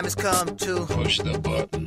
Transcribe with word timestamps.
Time 0.00 0.04
has 0.04 0.16
come 0.16 0.56
to 0.56 0.86
Push 0.86 1.18
the 1.18 1.44
button. 1.44 1.86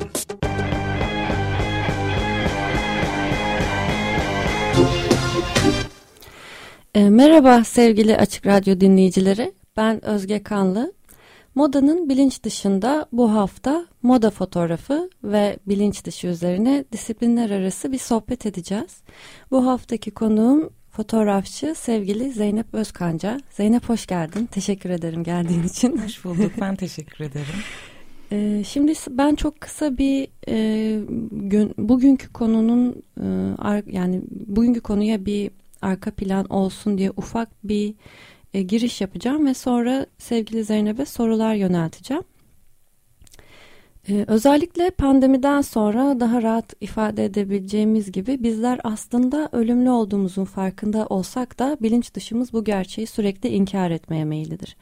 E, 6.96 7.10
merhaba 7.10 7.64
sevgili 7.64 8.18
Açık 8.18 8.46
Radyo 8.46 8.80
dinleyicileri. 8.80 9.54
Ben 9.78 10.06
Özge 10.06 10.44
Kanlı. 10.44 10.94
Modanın 11.56 12.10
bilinç 12.10 12.44
dışında 12.44 13.06
bu 13.12 13.34
hafta 13.34 13.86
moda 14.02 14.30
fotoğrafı 14.30 15.10
ve 15.24 15.58
bilinç 15.68 16.06
dışı 16.06 16.28
üzerine 16.28 16.86
disiplinler 16.92 17.50
arası 17.50 17.92
bir 17.92 17.98
sohbet 17.98 18.46
edeceğiz. 18.46 18.98
Bu 19.52 19.68
haftaki 19.68 20.12
konuğum 20.12 20.70
fotoğrafçı 20.90 21.76
sevgili 21.76 22.32
Zeynep 22.32 22.74
Özkanca. 22.74 23.40
Zeynep 23.52 23.90
hoş 23.90 24.06
geldin. 24.06 24.46
Teşekkür 24.46 24.90
ederim 24.90 25.24
geldiğin 25.24 25.64
için. 25.64 25.98
Hoş 25.98 26.26
bulduk. 26.26 26.52
Ben 26.62 26.76
teşekkür 26.76 27.26
ederim. 27.26 27.46
Ee, 28.34 28.64
şimdi 28.68 28.94
ben 29.10 29.36
çok 29.36 29.62
kısa 29.62 29.98
bir 29.98 30.28
e, 30.48 31.00
gün, 31.32 31.74
bugünkü 31.78 32.34
konunun 32.34 33.04
e, 33.22 33.84
yani 33.88 34.22
bugünkü 34.32 34.82
konuya 34.82 35.26
bir 35.26 35.52
arka 35.82 36.12
plan 36.12 36.46
olsun 36.46 36.98
diye 36.98 37.12
ufak 37.18 37.50
bir 37.64 37.96
e, 38.54 38.62
giriş 38.62 39.02
yapacağım 39.02 39.46
ve 39.46 39.54
sonra 39.54 40.06
sevgili 40.18 40.64
Zeynep'e 40.64 41.06
sorular 41.06 41.56
yönelteceğim. 41.56 42.24
Ee, 44.10 44.26
özellikle 44.28 44.90
pandemiden 44.90 45.62
sonra 45.62 46.20
daha 46.20 46.42
rahat 46.42 46.74
ifade 46.82 47.26
edebileceğimiz 47.26 48.12
gibi 48.12 48.44
bizler 48.44 48.80
aslında 48.84 49.50
ölümlü 49.52 49.90
olduğumuzun 49.90 50.46
farkında 50.46 51.06
olsak 51.06 51.60
da 51.60 51.78
bilinç 51.82 52.14
dışımız 52.14 52.54
bu 52.54 52.64
gerçeği 52.64 53.08
sürekli 53.08 53.50
inkar 53.50 53.92
etmeye 53.92 54.26
meyillidir. 54.26 54.76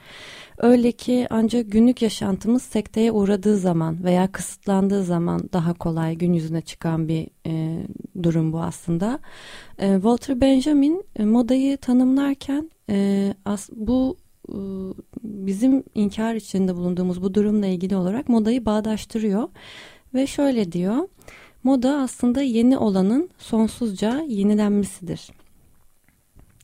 Öyle 0.61 0.91
ki 0.91 1.27
ancak 1.29 1.71
günlük 1.71 2.01
yaşantımız 2.01 2.61
sekteye 2.61 3.11
uğradığı 3.11 3.57
zaman 3.57 4.03
veya 4.03 4.31
kısıtlandığı 4.31 5.03
zaman 5.03 5.49
daha 5.53 5.73
kolay 5.73 6.15
gün 6.15 6.33
yüzüne 6.33 6.61
çıkan 6.61 7.07
bir 7.07 7.27
e, 7.47 7.83
durum 8.23 8.53
bu 8.53 8.59
aslında. 8.61 9.19
E, 9.79 9.93
Walter 9.93 10.41
Benjamin 10.41 11.03
e, 11.15 11.25
modayı 11.25 11.77
tanımlarken 11.77 12.71
e, 12.89 13.33
as, 13.45 13.69
bu 13.73 14.17
e, 14.49 14.57
bizim 15.23 15.83
inkar 15.95 16.35
içinde 16.35 16.75
bulunduğumuz 16.75 17.21
bu 17.21 17.33
durumla 17.33 17.67
ilgili 17.67 17.95
olarak 17.95 18.29
modayı 18.29 18.65
bağdaştırıyor 18.65 19.49
ve 20.13 20.27
şöyle 20.27 20.71
diyor. 20.71 21.07
Moda 21.63 21.97
aslında 21.97 22.41
yeni 22.41 22.77
olanın 22.77 23.29
sonsuzca 23.37 24.21
yenilenmesidir. 24.27 25.29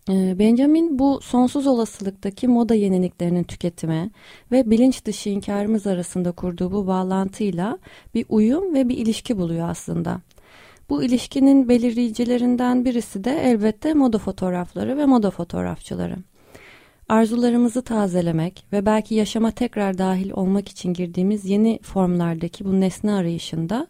Ee, 0.10 0.40
Benjamin 0.40 1.00
bu 1.00 1.20
sonsuz 1.22 1.68
olasılıktaki 1.68 2.48
moda 2.48 2.76
yeniliklerinin 2.76 3.44
tüketimi 3.44 4.12
ve 4.52 4.70
bilinç 4.70 5.06
dışı 5.06 5.30
inkarımız 5.30 5.88
arasında 5.88 6.32
kurduğu 6.32 6.72
bu 6.72 6.88
bağlantıyla 6.88 7.78
bir 8.14 8.26
uyum 8.30 8.74
ve 8.74 8.90
bir 8.90 8.98
ilişki 8.98 9.38
buluyor 9.38 9.70
aslında. 9.70 10.22
Bu 10.90 11.04
ilişkinin 11.04 11.70
belirleyicilerinden 11.70 12.86
birisi 12.86 13.24
de 13.24 13.42
elbette 13.44 13.94
moda 13.94 14.18
fotoğrafları 14.18 14.98
ve 14.98 15.06
moda 15.06 15.32
fotoğrafçıları. 15.32 16.16
Arzularımızı 17.10 17.82
tazelemek 17.82 18.66
ve 18.74 18.86
belki 18.86 19.16
yaşama 19.16 19.52
tekrar 19.52 19.98
dahil 19.98 20.32
olmak 20.32 20.70
için 20.70 20.94
girdiğimiz 20.94 21.46
yeni 21.46 21.80
formlardaki 21.82 22.66
bu 22.66 22.82
nesne 22.82 23.14
arayışında 23.14 23.88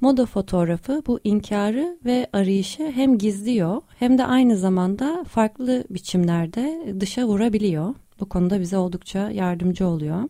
moda 0.00 0.26
fotoğrafı 0.26 1.02
bu 1.06 1.20
inkarı 1.24 1.98
ve 2.04 2.26
arayışı 2.32 2.90
hem 2.90 3.18
gizliyor 3.18 3.82
hem 3.98 4.18
de 4.18 4.24
aynı 4.24 4.56
zamanda 4.56 5.24
farklı 5.24 5.84
biçimlerde 5.90 6.94
dışa 7.00 7.26
vurabiliyor. 7.26 7.94
Bu 8.20 8.28
konuda 8.28 8.60
bize 8.60 8.76
oldukça 8.76 9.30
yardımcı 9.30 9.86
oluyor. 9.86 10.28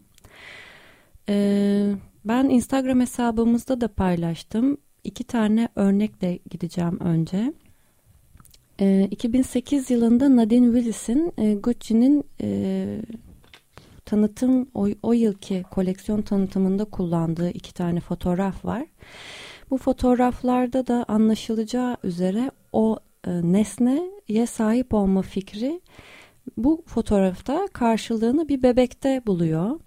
Ee, 1.28 1.94
ben 2.24 2.44
Instagram 2.48 3.00
hesabımızda 3.00 3.80
da 3.80 3.88
paylaştım. 3.88 4.76
İki 5.04 5.24
tane 5.24 5.68
örnekle 5.76 6.38
gideceğim 6.50 7.00
önce. 7.00 7.52
Ee, 8.80 9.08
2008 9.10 9.90
yılında 9.90 10.36
Nadine 10.36 10.66
Willis'in 10.66 11.32
e, 11.38 11.54
Gucci'nin 11.54 12.24
e, 12.42 13.00
tanıtım 14.04 14.68
o, 14.74 14.88
o 15.02 15.12
yılki 15.12 15.64
koleksiyon 15.70 16.22
tanıtımında 16.22 16.84
kullandığı 16.84 17.50
iki 17.50 17.74
tane 17.74 18.00
fotoğraf 18.00 18.64
var. 18.64 18.86
Bu 19.70 19.78
fotoğraflarda 19.78 20.86
da 20.86 21.04
anlaşılacağı 21.08 21.96
üzere 22.04 22.50
o 22.72 22.98
e, 23.26 23.30
nesneye 23.30 24.46
sahip 24.46 24.94
olma 24.94 25.22
fikri 25.22 25.80
bu 26.56 26.82
fotoğrafta 26.86 27.68
karşılığını 27.72 28.48
bir 28.48 28.62
bebekte 28.62 29.22
buluyor. 29.26 29.80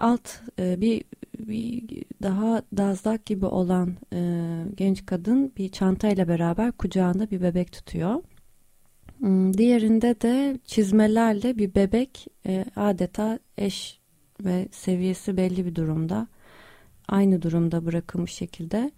Alt 0.00 0.28
bir 0.58 1.04
daha 2.22 2.62
dazlak 2.76 3.26
gibi 3.26 3.46
olan 3.46 3.94
e, 4.12 4.20
genç 4.76 5.06
kadın 5.06 5.52
bir 5.56 5.68
çantayla 5.68 6.28
beraber 6.28 6.72
kucağında 6.72 7.30
bir 7.30 7.42
bebek 7.42 7.72
tutuyor. 7.72 8.22
Hmm, 9.18 9.58
Diğerinde 9.58 10.20
de 10.20 10.58
çizmelerle 10.64 11.58
bir 11.58 11.74
bebek 11.74 12.26
e, 12.46 12.64
adeta 12.76 13.38
eş 13.58 14.00
ve 14.44 14.68
seviyesi 14.72 15.36
belli 15.36 15.66
bir 15.66 15.74
durumda 15.74 16.26
aynı 17.08 17.42
durumda 17.42 17.86
bırakılmış 17.86 18.32
şekilde 18.32 18.90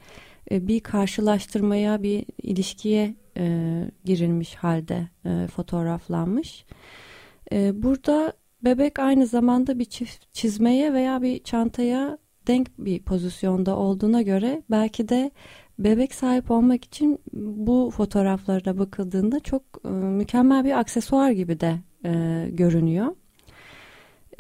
e, 0.50 0.66
bir 0.66 0.81
karşılaştırmaya 0.81 2.03
bir 2.03 2.25
ilişkiye 2.43 3.15
e, 3.37 3.84
girilmiş 4.04 4.54
halde 4.54 5.09
e, 5.25 5.47
fotoğraflanmış. 5.47 6.65
E, 7.53 7.82
burada 7.82 8.32
bebek 8.65 8.98
aynı 8.98 9.27
zamanda 9.27 9.78
bir 9.78 9.84
çift 9.84 10.32
çizmeye 10.32 10.93
veya 10.93 11.22
bir 11.22 11.38
çantaya 11.43 12.19
denk 12.48 12.78
bir 12.78 13.03
pozisyonda 13.03 13.76
olduğuna 13.76 14.22
göre 14.22 14.62
belki 14.70 15.09
de 15.09 15.31
bebek 15.78 16.14
sahip 16.14 16.50
olmak 16.50 16.84
için 16.84 17.19
bu 17.32 17.91
fotoğraflara 17.97 18.78
bakıldığında 18.78 19.41
çok 19.41 19.62
e, 19.84 19.88
mükemmel 19.88 20.64
bir 20.64 20.78
aksesuar 20.78 21.31
gibi 21.31 21.60
de 21.60 21.78
e, 22.04 22.44
görünüyor. 22.50 23.06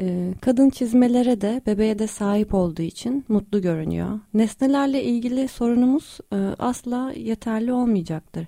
E, 0.00 0.34
kadın 0.40 0.70
çizmelere 0.70 1.40
de 1.40 1.62
bebeğe 1.66 1.98
de 1.98 2.06
sahip 2.06 2.54
olduğu 2.54 2.82
için 2.82 3.24
mutlu 3.28 3.62
görünüyor. 3.62 4.20
Nesnelerle 4.34 5.04
ilgili 5.04 5.48
sorunumuz 5.48 6.18
e, 6.32 6.36
asla 6.58 7.12
yeterli 7.12 7.72
olmayacaktır. 7.72 8.46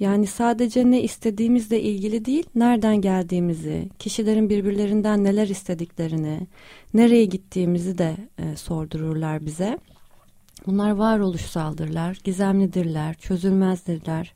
Yani 0.00 0.26
sadece 0.26 0.90
ne 0.90 1.02
istediğimizle 1.02 1.82
ilgili 1.82 2.24
değil, 2.24 2.46
nereden 2.54 3.00
geldiğimizi, 3.00 3.88
kişilerin 3.98 4.50
birbirlerinden 4.50 5.24
neler 5.24 5.48
istediklerini, 5.48 6.40
nereye 6.94 7.24
gittiğimizi 7.24 7.98
de 7.98 8.16
e, 8.38 8.56
sordururlar 8.56 9.46
bize. 9.46 9.78
Bunlar 10.66 10.90
varoluşsaldırlar, 10.90 12.18
gizemlidirler, 12.24 13.14
çözülmezdirler. 13.14 14.34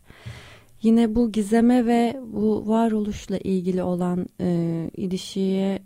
Yine 0.82 1.14
bu 1.14 1.32
gizeme 1.32 1.86
ve 1.86 2.20
bu 2.32 2.68
varoluşla 2.68 3.38
ilgili 3.38 3.82
olan 3.82 4.26
e, 4.40 4.90
ilişiye 4.96 5.82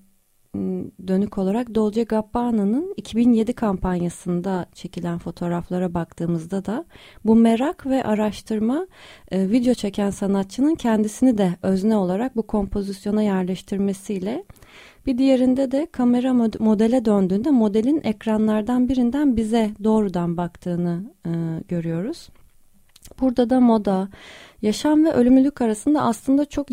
dönük 1.07 1.39
olarak 1.39 1.75
Dolce 1.75 2.05
Gabbana'nın 2.05 2.95
2007 2.97 3.53
kampanyasında 3.53 4.67
çekilen 4.75 5.19
fotoğraflara 5.19 5.95
baktığımızda 5.95 6.65
da 6.65 6.85
bu 7.25 7.37
merak 7.37 7.87
ve 7.87 8.05
araştırma 8.05 8.87
e, 9.31 9.51
video 9.51 9.75
çeken 9.75 10.11
sanatçının 10.11 10.75
kendisini 10.75 11.39
de 11.39 11.57
özne 11.63 11.97
olarak 11.97 12.37
bu 12.37 12.43
kompozisyona 12.43 13.23
yerleştirmesiyle 13.23 14.45
bir 15.07 15.19
diğerinde 15.19 15.73
de 15.73 15.87
kamera 15.93 16.29
mod- 16.29 16.63
modele 16.63 17.05
döndüğünde 17.05 17.51
modelin 17.51 18.01
ekranlardan 18.05 18.89
birinden 18.89 19.37
bize 19.37 19.71
doğrudan 19.85 20.37
baktığını 20.37 21.13
e, 21.27 21.31
görüyoruz. 21.69 22.29
Burada 23.21 23.51
da 23.51 23.61
moda, 23.61 24.09
yaşam 24.63 25.05
ve 25.05 25.13
ölümlülük 25.13 25.61
arasında 25.61 26.03
aslında 26.03 26.45
çok 26.45 26.69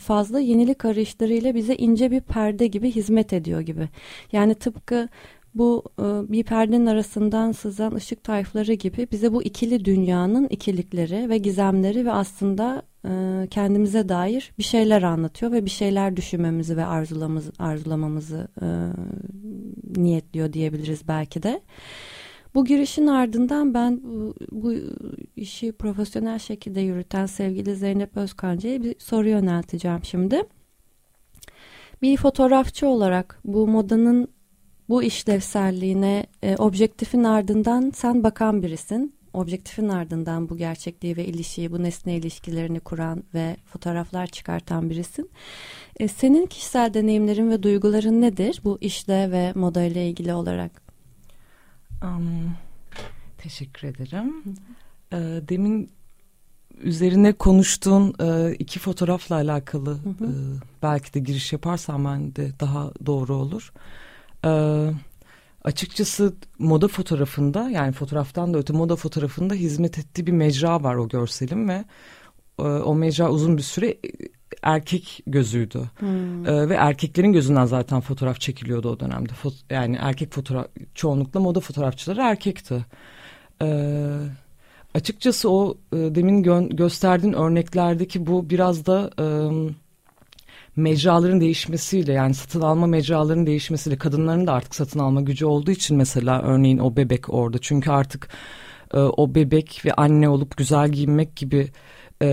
fazla 0.00 0.40
yenilik 0.40 0.84
arayışlarıyla 0.84 1.54
bize 1.54 1.74
ince 1.74 2.10
bir 2.10 2.20
perde 2.20 2.66
gibi 2.66 2.90
hizmet 2.90 3.32
ediyor 3.32 3.60
gibi. 3.60 3.88
Yani 4.32 4.54
tıpkı 4.54 5.08
bu 5.54 5.82
bir 6.28 6.44
perdenin 6.44 6.86
arasından 6.86 7.52
sızan 7.52 7.94
ışık 7.94 8.24
tayfları 8.24 8.72
gibi 8.72 9.08
bize 9.12 9.32
bu 9.32 9.42
ikili 9.42 9.84
dünyanın 9.84 10.46
ikilikleri 10.48 11.28
ve 11.28 11.38
gizemleri 11.38 12.06
ve 12.06 12.12
aslında 12.12 12.82
kendimize 13.50 14.08
dair 14.08 14.52
bir 14.58 14.62
şeyler 14.62 15.02
anlatıyor 15.02 15.52
ve 15.52 15.64
bir 15.64 15.70
şeyler 15.70 16.16
düşünmemizi 16.16 16.76
ve 16.76 16.84
arzulamamızı, 16.84 17.52
arzulamamızı 17.58 18.48
niyetliyor 19.96 20.52
diyebiliriz 20.52 21.08
belki 21.08 21.42
de. 21.42 21.60
Bu 22.54 22.64
girişin 22.64 23.06
ardından 23.06 23.74
ben 23.74 24.00
bu, 24.02 24.34
bu 24.52 24.74
işi 25.36 25.72
profesyonel 25.72 26.38
şekilde 26.38 26.80
yürüten 26.80 27.26
sevgili 27.26 27.76
Zeynep 27.76 28.16
Özkanca'ya 28.16 28.82
bir 28.82 28.94
soru 28.98 29.28
yönelteceğim 29.28 30.04
şimdi. 30.04 30.42
Bir 32.02 32.16
fotoğrafçı 32.16 32.88
olarak 32.88 33.40
bu 33.44 33.66
modanın 33.68 34.28
bu 34.88 35.02
işlevselliğine 35.02 36.26
e, 36.42 36.56
objektifin 36.56 37.24
ardından 37.24 37.92
sen 37.94 38.24
bakan 38.24 38.62
birisin. 38.62 39.14
Objektifin 39.32 39.88
ardından 39.88 40.48
bu 40.48 40.56
gerçekliği 40.56 41.16
ve 41.16 41.24
ilişkiyi, 41.24 41.72
bu 41.72 41.82
nesne 41.82 42.16
ilişkilerini 42.16 42.80
kuran 42.80 43.24
ve 43.34 43.56
fotoğraflar 43.64 44.26
çıkartan 44.26 44.90
birisin. 44.90 45.30
E, 46.00 46.08
senin 46.08 46.46
kişisel 46.46 46.94
deneyimlerin 46.94 47.50
ve 47.50 47.62
duyguların 47.62 48.20
nedir 48.20 48.60
bu 48.64 48.78
işle 48.80 49.30
ve 49.30 49.52
moda 49.54 49.82
ile 49.82 50.08
ilgili 50.08 50.34
olarak? 50.34 50.83
Um, 52.04 52.56
teşekkür 53.38 53.88
ederim. 53.88 54.44
E, 55.12 55.16
demin 55.48 55.90
üzerine 56.82 57.32
konuştuğun 57.32 58.14
e, 58.20 58.54
iki 58.54 58.78
fotoğrafla 58.78 59.34
alakalı 59.36 59.90
hı 59.90 60.08
hı. 60.08 60.24
E, 60.24 60.30
belki 60.82 61.14
de 61.14 61.20
giriş 61.20 61.52
yaparsam 61.52 62.04
ben 62.04 62.36
de 62.36 62.52
daha 62.60 62.92
doğru 63.06 63.34
olur. 63.34 63.72
E, 64.44 64.50
açıkçası 65.64 66.34
moda 66.58 66.88
fotoğrafında 66.88 67.70
yani 67.70 67.92
fotoğraftan 67.92 68.54
da 68.54 68.58
öte 68.58 68.72
moda 68.72 68.96
fotoğrafında 68.96 69.54
hizmet 69.54 69.98
ettiği 69.98 70.26
bir 70.26 70.32
mecra 70.32 70.82
var 70.82 70.94
o 70.94 71.08
görselim 71.08 71.68
ve 71.68 71.84
e, 72.58 72.62
o 72.62 72.94
mecra 72.94 73.30
uzun 73.30 73.56
bir 73.56 73.62
süre 73.62 73.96
erkek 74.64 75.20
gözüydü. 75.26 75.80
Hmm. 75.98 76.46
Ee, 76.46 76.68
ve 76.68 76.74
erkeklerin 76.74 77.32
gözünden 77.32 77.64
zaten 77.64 78.00
fotoğraf 78.00 78.40
çekiliyordu 78.40 78.88
o 78.90 79.00
dönemde. 79.00 79.32
Fot 79.32 79.54
yani 79.70 79.98
erkek 80.00 80.32
fotoğraf 80.32 80.66
çoğunlukla 80.94 81.40
moda 81.40 81.60
fotoğrafçıları 81.60 82.20
erkekti. 82.20 82.84
Ee, 83.62 84.18
açıkçası 84.94 85.50
o 85.50 85.76
e, 85.92 85.96
demin 85.96 86.42
gö 86.42 86.68
gösterdiğin 86.68 87.32
örneklerdeki 87.32 88.26
bu 88.26 88.50
biraz 88.50 88.86
da 88.86 89.10
e, 89.20 89.24
mecraların 90.76 91.40
değişmesiyle 91.40 92.12
yani 92.12 92.34
satın 92.34 92.60
alma 92.60 92.86
mecraların 92.86 93.46
değişmesiyle 93.46 93.98
kadınların 93.98 94.46
da 94.46 94.52
artık 94.52 94.74
satın 94.74 94.98
alma 94.98 95.20
gücü 95.20 95.46
olduğu 95.46 95.70
için 95.70 95.96
mesela 95.96 96.42
örneğin 96.42 96.78
o 96.78 96.96
bebek 96.96 97.34
orada. 97.34 97.58
Çünkü 97.58 97.90
artık 97.90 98.28
e, 98.94 98.98
o 98.98 99.34
bebek 99.34 99.82
ve 99.84 99.94
anne 99.94 100.28
olup 100.28 100.56
güzel 100.56 100.88
giyinmek 100.88 101.36
gibi 101.36 101.68
e, 102.22 102.28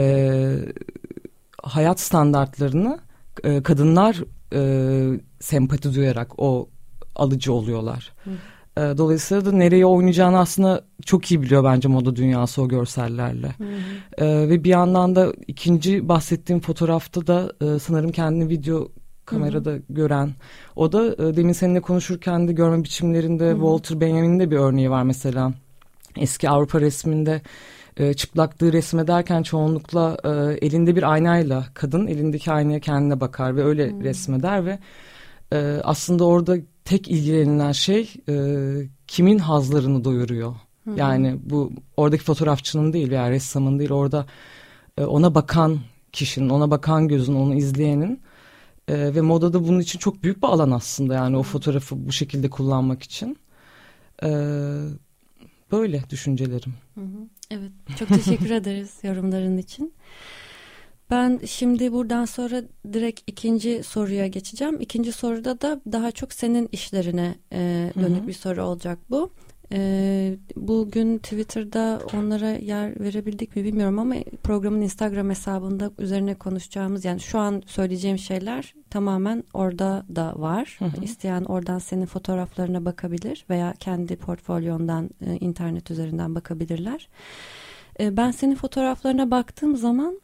hayat 1.62 2.00
standartlarını 2.00 3.00
e, 3.44 3.64
kadınlar 3.64 4.24
e, 4.54 5.20
sempati 5.40 5.94
duyarak 5.94 6.32
o 6.38 6.70
alıcı 7.16 7.54
oluyorlar. 7.54 8.14
Hı. 8.24 8.32
E, 8.78 8.98
dolayısıyla 8.98 9.46
da 9.46 9.52
nereye 9.52 9.86
oynayacağını 9.86 10.40
aslında 10.40 10.86
çok 11.06 11.32
iyi 11.32 11.42
biliyor 11.42 11.64
bence 11.64 11.88
moda 11.88 12.16
dünyası 12.16 12.62
o 12.62 12.68
görsellerle. 12.68 13.56
Hı 13.58 13.64
hı. 13.64 14.26
E, 14.26 14.50
ve 14.50 14.64
bir 14.64 14.70
yandan 14.70 15.16
da 15.16 15.34
ikinci 15.48 16.10
bahsettiğim 16.10 16.62
fotoğrafta 16.62 17.28
da 17.28 17.54
e, 17.62 17.80
sanırım 17.80 18.12
kendini 18.12 18.50
video 18.50 18.88
kamerada 19.26 19.72
hı 19.72 19.82
gören. 19.90 20.30
O 20.76 20.92
da 20.92 21.08
e, 21.08 21.36
demin 21.36 21.54
seninle 21.54 21.82
konuşurken 21.82 22.48
de 22.48 22.54
görme 22.54 22.84
biçimlerinde 22.84 23.52
hı. 23.52 23.54
Walter 23.54 24.02
Benjamin'in 24.02 24.40
de 24.40 24.52
bir 24.52 24.58
örneği 24.58 24.90
var 24.90 25.04
mesela. 25.04 25.54
Eski 26.18 26.50
Avrupa 26.50 26.82
resminde 26.82 27.42
e, 27.98 28.14
çıplaklığı 28.14 28.74
resmederken 28.74 29.44
çoğunlukla 29.44 30.18
e, 30.24 30.30
elinde 30.68 30.96
bir 30.96 31.12
aynayla 31.12 31.66
kadın 31.74 32.08
elindeki 32.08 32.52
aynaya 32.52 32.80
kendine 32.80 33.20
bakar 33.20 33.56
ve 33.56 33.64
öyle 33.64 33.92
hmm. 33.92 34.04
resmeder 34.04 34.66
ve 34.66 34.80
e, 35.54 35.82
aslında 35.84 36.26
orada 36.26 36.58
tek 36.86 37.08
ilgilenilen 37.08 37.72
şey 37.72 38.14
e, 38.30 38.36
kimin 39.08 39.38
hazlarını 39.38 40.04
doyuruyor. 40.04 40.56
Hmm. 40.84 40.98
Yani 40.98 41.40
bu 41.44 41.72
oradaki 41.98 42.24
fotoğrafçının 42.24 42.94
değil 42.94 43.10
veya 43.10 43.32
ressamın 43.32 43.80
değil 43.80 43.92
orada 43.92 44.26
e, 44.98 45.04
ona 45.04 45.36
bakan 45.36 45.80
kişinin, 46.12 46.50
ona 46.50 46.72
bakan 46.72 47.08
gözün, 47.08 47.36
onu 47.36 47.56
izleyenin 47.56 48.22
e, 48.88 49.16
ve 49.16 49.22
modada 49.22 49.68
bunun 49.68 49.80
için 49.80 50.00
çok 50.00 50.24
büyük 50.24 50.44
bir 50.44 50.48
alan 50.48 50.72
aslında 50.72 51.14
yani 51.14 51.38
o 51.38 51.44
fotoğrafı 51.44 52.08
bu 52.08 52.12
şekilde 52.12 52.50
kullanmak 52.50 53.04
için. 53.04 53.38
E, 54.24 54.30
böyle 55.72 56.04
düşüncelerim. 56.10 56.74
Hı 56.96 57.02
hı. 57.02 57.28
Evet, 57.52 57.72
çok 58.00 58.10
teşekkür 58.10 58.50
ederiz 58.62 59.00
yorumların 59.04 59.58
için. 59.58 59.94
Ben 61.10 61.40
şimdi 61.46 61.92
buradan 61.92 62.26
sonra 62.26 62.64
direkt 62.94 63.22
ikinci 63.28 63.84
soruya 63.84 64.28
geçeceğim. 64.28 64.82
İkinci 64.82 65.12
soruda 65.12 65.62
da 65.62 65.82
daha 65.92 66.12
çok 66.12 66.34
senin 66.34 66.70
işlerine 66.72 67.36
e, 67.54 67.92
dönük 67.96 68.20
Hı-hı. 68.20 68.28
bir 68.28 68.34
soru 68.34 68.64
olacak 68.64 69.00
bu. 69.10 69.32
E, 69.74 70.38
bugün 70.56 71.18
Twitter'da 71.18 72.02
onlara 72.18 72.50
yer 72.50 73.00
verebildik 73.00 73.56
mi 73.56 73.64
bilmiyorum 73.64 74.00
ama 74.00 74.16
programın 74.44 74.82
Instagram 74.82 75.30
hesabında 75.30 75.92
üzerine 76.00 76.36
konuşacağımız 76.36 77.06
yani 77.06 77.20
şu 77.20 77.40
an 77.40 77.64
söyleyeceğim 77.66 78.18
şeyler 78.18 78.74
tamamen 78.90 79.44
orada 79.54 80.06
da 80.16 80.34
var. 80.36 80.76
Hı 80.80 80.86
hı. 80.86 81.04
İsteyen 81.04 81.44
oradan 81.44 81.80
senin 81.80 82.06
fotoğraflarına 82.06 82.86
bakabilir 82.86 83.46
veya 83.50 83.74
kendi 83.80 84.16
portfolyondan 84.16 85.10
e, 85.26 85.38
internet 85.38 85.92
üzerinden 85.92 86.36
bakabilirler. 86.36 87.08
E, 88.00 88.18
ben 88.18 88.32
senin 88.32 88.56
fotoğraflarına 88.56 89.32
baktığım 89.32 89.76
zaman 89.78 90.22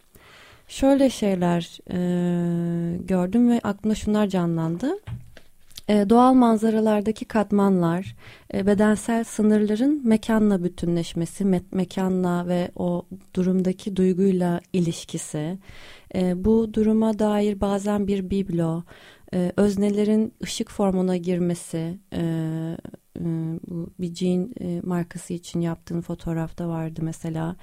şöyle 0.68 1.10
şeyler 1.10 1.80
e, 1.92 2.98
gördüm 2.98 3.50
ve 3.50 3.60
aklımda 3.64 3.96
şunlar 3.96 4.28
canlandı. 4.28 4.92
E, 5.90 6.10
doğal 6.10 6.34
manzaralardaki 6.34 7.26
katmanlar, 7.26 8.16
e, 8.54 8.68
bedensel 8.68 9.24
sınırların 9.24 10.08
mekanla 10.08 10.64
bütünleşmesi, 10.64 11.46
me 11.46 11.62
mekanla 11.72 12.48
ve 12.48 12.72
o 12.76 13.06
durumdaki 13.36 13.96
duyguyla 13.96 14.62
ilişkisi, 14.74 15.58
e, 16.16 16.46
bu 16.46 16.74
duruma 16.74 17.20
dair 17.20 17.62
bazen 17.62 18.08
bir 18.08 18.30
biblo, 18.30 18.84
öznelerin 19.58 20.34
ışık 20.44 20.72
formuna 20.72 21.18
girmesi, 21.18 22.00
bu 23.68 23.90
bir 24.00 24.16
jean 24.16 24.54
markası 24.84 25.34
için 25.34 25.62
yaptığın 25.62 26.02
fotoğrafta 26.02 26.70
vardı 26.70 27.00
mesela. 27.04 27.56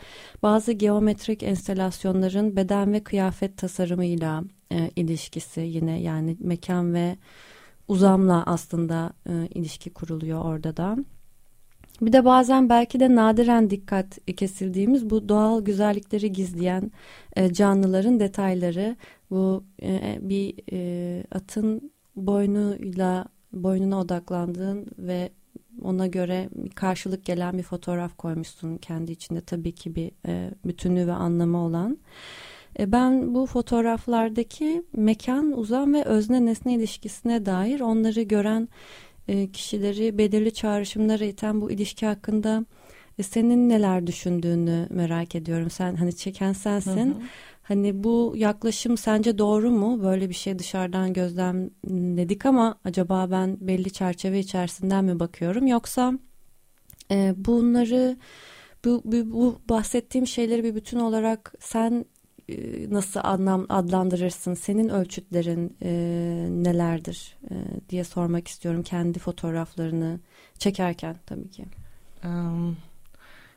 Bazı 0.43 0.73
geometrik 0.73 1.43
enstelasyonların 1.43 2.57
beden 2.57 2.93
ve 2.93 3.01
kıyafet 3.05 3.57
tasarımıyla 3.57 4.45
ilişkisi 4.97 5.61
yine 5.61 6.01
yani 6.01 6.37
mekan 6.41 6.95
ve 6.95 7.17
uzamla 7.89 8.43
aslında 8.47 9.13
e, 9.29 9.49
ilişki 9.55 9.91
kuruluyor 9.91 10.45
orada 10.45 10.77
da. 10.77 10.97
Bir 12.01 12.13
de 12.13 12.25
bazen 12.25 12.69
belki 12.69 13.01
de 13.01 13.15
nadiren 13.15 13.71
dikkat 13.71 14.19
kesildiğimiz 14.37 15.11
bu 15.11 15.29
doğal 15.29 15.65
güzellikleri 15.65 16.33
gizleyen 16.33 16.91
e, 17.37 17.53
canlıların 17.53 18.21
detayları. 18.21 18.97
Bu 19.31 19.65
e, 19.83 20.19
bir 20.21 20.55
e, 20.73 21.25
atın 21.33 21.93
boynuyla 22.17 23.27
boynuna 23.53 24.01
odaklandığın 24.01 24.87
ve 24.99 25.31
ona 25.83 26.07
göre 26.07 26.49
karşılık 26.75 27.25
gelen 27.25 27.59
bir 27.59 27.63
fotoğraf 27.63 28.17
koymuşsun 28.17 28.77
kendi 28.77 29.13
içinde 29.13 29.41
tabii 29.41 29.73
ki 29.73 29.95
bir 29.95 30.11
e, 30.27 30.51
bütünlüğü 30.65 31.07
ve 31.07 31.13
anlamı 31.13 31.59
olan. 31.59 31.99
E, 32.79 32.93
ben 32.93 33.35
bu 33.35 33.47
fotoğraflardaki 33.47 34.83
mekan, 34.97 35.59
uzam 35.59 35.95
ve 35.95 36.05
özne 36.05 36.47
nesne 36.47 36.75
ilişkisine 36.75 37.47
dair 37.47 37.81
onları 37.81 38.23
gören 38.23 38.69
e, 39.29 39.51
kişileri 39.51 40.19
belirli 40.19 40.55
çağrışımlara 40.55 41.25
iten 41.25 41.61
bu 41.61 41.71
ilişki 41.71 42.07
hakkında 42.07 42.65
e, 43.19 43.23
senin 43.23 43.69
neler 43.69 44.07
düşündüğünü 44.07 44.87
merak 44.91 45.35
ediyorum. 45.35 45.71
Sen 45.71 45.95
hani 45.95 46.17
çeken 46.17 46.53
sensin. 46.53 47.11
Hı 47.11 47.15
hı. 47.15 47.23
Hani 47.63 48.05
bu 48.05 48.35
yaklaşım 48.37 48.97
sence 48.97 49.39
doğru 49.39 49.71
mu? 49.71 50.03
Böyle 50.03 50.29
bir 50.29 50.35
şey 50.35 50.59
dışarıdan 50.59 51.13
gözlemledik 51.13 52.47
ama 52.47 52.79
acaba 52.85 53.31
ben 53.31 53.57
belli 53.61 53.93
çerçeve 53.93 54.39
içerisinden 54.39 55.05
mi 55.05 55.21
bakıyorum? 55.21 55.67
Yoksa 55.67 56.13
e, 57.11 57.35
bunları 57.37 58.17
bu, 58.85 59.03
bu, 59.05 59.33
bu 59.33 59.59
bahsettiğim 59.69 60.27
şeyleri 60.27 60.65
bir 60.65 60.75
bütün 60.75 60.99
olarak 60.99 61.55
sen 61.61 62.05
e, 62.49 62.55
nasıl 62.91 63.21
anlam 63.23 63.67
adlandırırsın? 63.69 64.55
Senin 64.55 64.89
ölçütlerin 64.89 65.77
e, 65.83 65.93
nelerdir 66.51 67.37
e, 67.51 67.55
diye 67.91 68.05
sormak 68.05 68.49
istiyorum 68.49 68.83
kendi 68.83 69.19
fotoğraflarını 69.19 70.21
çekerken 70.59 71.17
tabii 71.27 71.51
ki. 71.51 71.65
Um, 72.25 72.77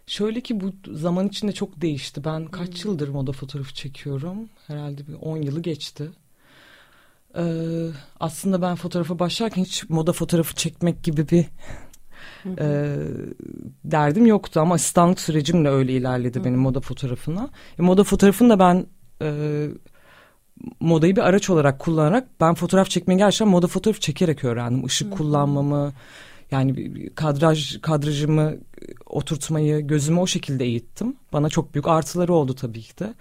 şöyle 0.07 0.41
ki 0.41 0.61
bu 0.61 0.71
zaman 0.97 1.27
içinde 1.27 1.51
çok 1.51 1.81
değişti. 1.81 2.23
Ben 2.25 2.45
kaç 2.45 2.83
hmm. 2.83 2.91
yıldır 2.91 3.09
moda 3.09 3.31
fotoğrafı 3.31 3.73
çekiyorum? 3.73 4.49
Herhalde 4.67 5.07
bir 5.07 5.13
10 5.13 5.37
yılı 5.37 5.61
geçti. 5.61 6.09
Ee, 7.37 7.87
aslında 8.19 8.61
ben 8.61 8.75
fotoğrafa 8.75 9.19
başlarken 9.19 9.63
hiç 9.63 9.89
moda 9.89 10.13
fotoğrafı 10.13 10.55
çekmek 10.55 11.03
gibi 11.03 11.29
bir 11.29 11.45
e, 12.59 12.95
derdim 13.83 14.25
yoktu 14.25 14.59
ama 14.59 14.75
asistanlık 14.75 15.19
sürecim 15.19 15.65
de 15.65 15.69
öyle 15.69 15.93
ilerledi 15.93 16.43
benim 16.43 16.59
moda 16.59 16.79
fotoğrafına. 16.79 17.49
E, 17.79 17.81
moda 17.81 18.03
fotoğrafını 18.03 18.49
da 18.49 18.59
ben 18.59 18.85
e, 19.21 19.67
modayı 20.79 21.15
bir 21.15 21.21
araç 21.21 21.49
olarak 21.49 21.79
kullanarak 21.79 22.27
ben 22.41 22.53
fotoğraf 22.53 22.89
çekmeyi 22.89 23.17
gerçekten 23.17 23.47
moda 23.47 23.67
fotoğraf 23.67 24.01
çekerek 24.01 24.43
öğrendim. 24.43 24.85
Işık 24.85 25.13
kullanmamı 25.13 25.93
yani 26.51 26.91
kadraj 27.15 27.81
kadrajımı 27.81 28.55
oturtmayı 29.05 29.87
gözümü 29.87 30.19
o 30.19 30.27
şekilde 30.27 30.65
eğittim. 30.65 31.15
Bana 31.33 31.49
çok 31.49 31.73
büyük 31.73 31.87
artıları 31.87 32.33
oldu 32.33 32.55
tabii 32.55 32.81
ki 32.81 32.99
de. 32.99 33.13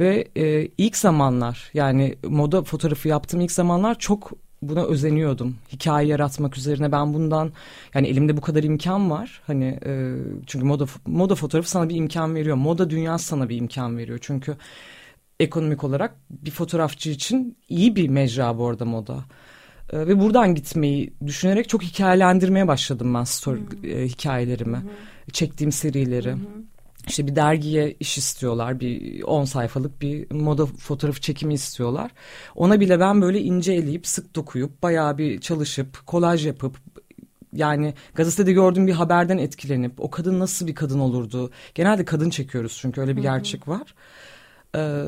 Ve 0.00 0.28
e, 0.36 0.68
ilk 0.78 0.96
zamanlar 0.96 1.70
yani 1.74 2.14
moda 2.28 2.62
fotoğrafı 2.62 3.08
yaptığım 3.08 3.40
ilk 3.40 3.52
zamanlar 3.52 3.98
çok 3.98 4.32
buna 4.62 4.84
özeniyordum. 4.84 5.56
Hikaye 5.72 6.08
yaratmak 6.08 6.56
üzerine 6.56 6.92
ben 6.92 7.14
bundan 7.14 7.52
yani 7.94 8.06
elimde 8.06 8.36
bu 8.36 8.40
kadar 8.40 8.62
imkan 8.62 9.10
var. 9.10 9.40
Hani 9.46 9.78
e, 9.86 10.14
çünkü 10.46 10.66
moda 10.66 10.86
moda 11.06 11.34
fotoğrafı 11.34 11.70
sana 11.70 11.88
bir 11.88 11.96
imkan 11.96 12.34
veriyor. 12.34 12.56
Moda 12.56 12.90
dünyası 12.90 13.26
sana 13.26 13.48
bir 13.48 13.56
imkan 13.56 13.98
veriyor. 13.98 14.18
Çünkü 14.22 14.56
ekonomik 15.40 15.84
olarak 15.84 16.14
bir 16.30 16.50
fotoğrafçı 16.50 17.10
için 17.10 17.56
iyi 17.68 17.96
bir 17.96 18.08
mecra 18.08 18.58
bu 18.58 18.66
arada 18.66 18.84
moda. 18.84 19.24
E, 19.92 19.98
ve 19.98 20.20
buradan 20.20 20.54
gitmeyi 20.54 21.12
düşünerek 21.26 21.68
çok 21.68 21.82
hikayelendirmeye 21.82 22.68
başladım 22.68 23.14
ben 23.14 23.24
story 23.24 23.60
hmm. 23.60 23.90
e, 23.90 24.04
hikayelerimi. 24.04 24.76
Hmm. 24.76 24.88
Çektiğim 25.32 25.72
serileri. 25.72 26.32
Hmm. 26.32 26.40
İşte 27.06 27.26
bir 27.26 27.36
dergiye 27.36 27.96
iş 28.00 28.18
istiyorlar. 28.18 28.80
Bir 28.80 29.22
10 29.22 29.44
sayfalık 29.44 30.02
bir 30.02 30.30
moda 30.30 30.66
fotoğrafı 30.66 31.20
çekimi 31.20 31.54
istiyorlar. 31.54 32.10
Ona 32.54 32.80
bile 32.80 33.00
ben 33.00 33.22
böyle 33.22 33.40
ince 33.40 33.72
eleyip 33.72 34.06
sık 34.06 34.34
dokuyup 34.34 34.82
bayağı 34.82 35.18
bir 35.18 35.40
çalışıp 35.40 36.06
kolaj 36.06 36.46
yapıp 36.46 36.76
yani 37.52 37.94
gazetede 38.14 38.52
gördüğüm 38.52 38.86
bir 38.86 38.92
haberden 38.92 39.38
etkilenip 39.38 40.00
o 40.00 40.10
kadın 40.10 40.40
nasıl 40.40 40.66
bir 40.66 40.74
kadın 40.74 41.00
olurdu? 41.00 41.50
Genelde 41.74 42.04
kadın 42.04 42.30
çekiyoruz 42.30 42.78
çünkü 42.80 43.00
öyle 43.00 43.16
bir 43.16 43.22
gerçek 43.22 43.68
var. 43.68 43.94
Ee, 44.76 45.04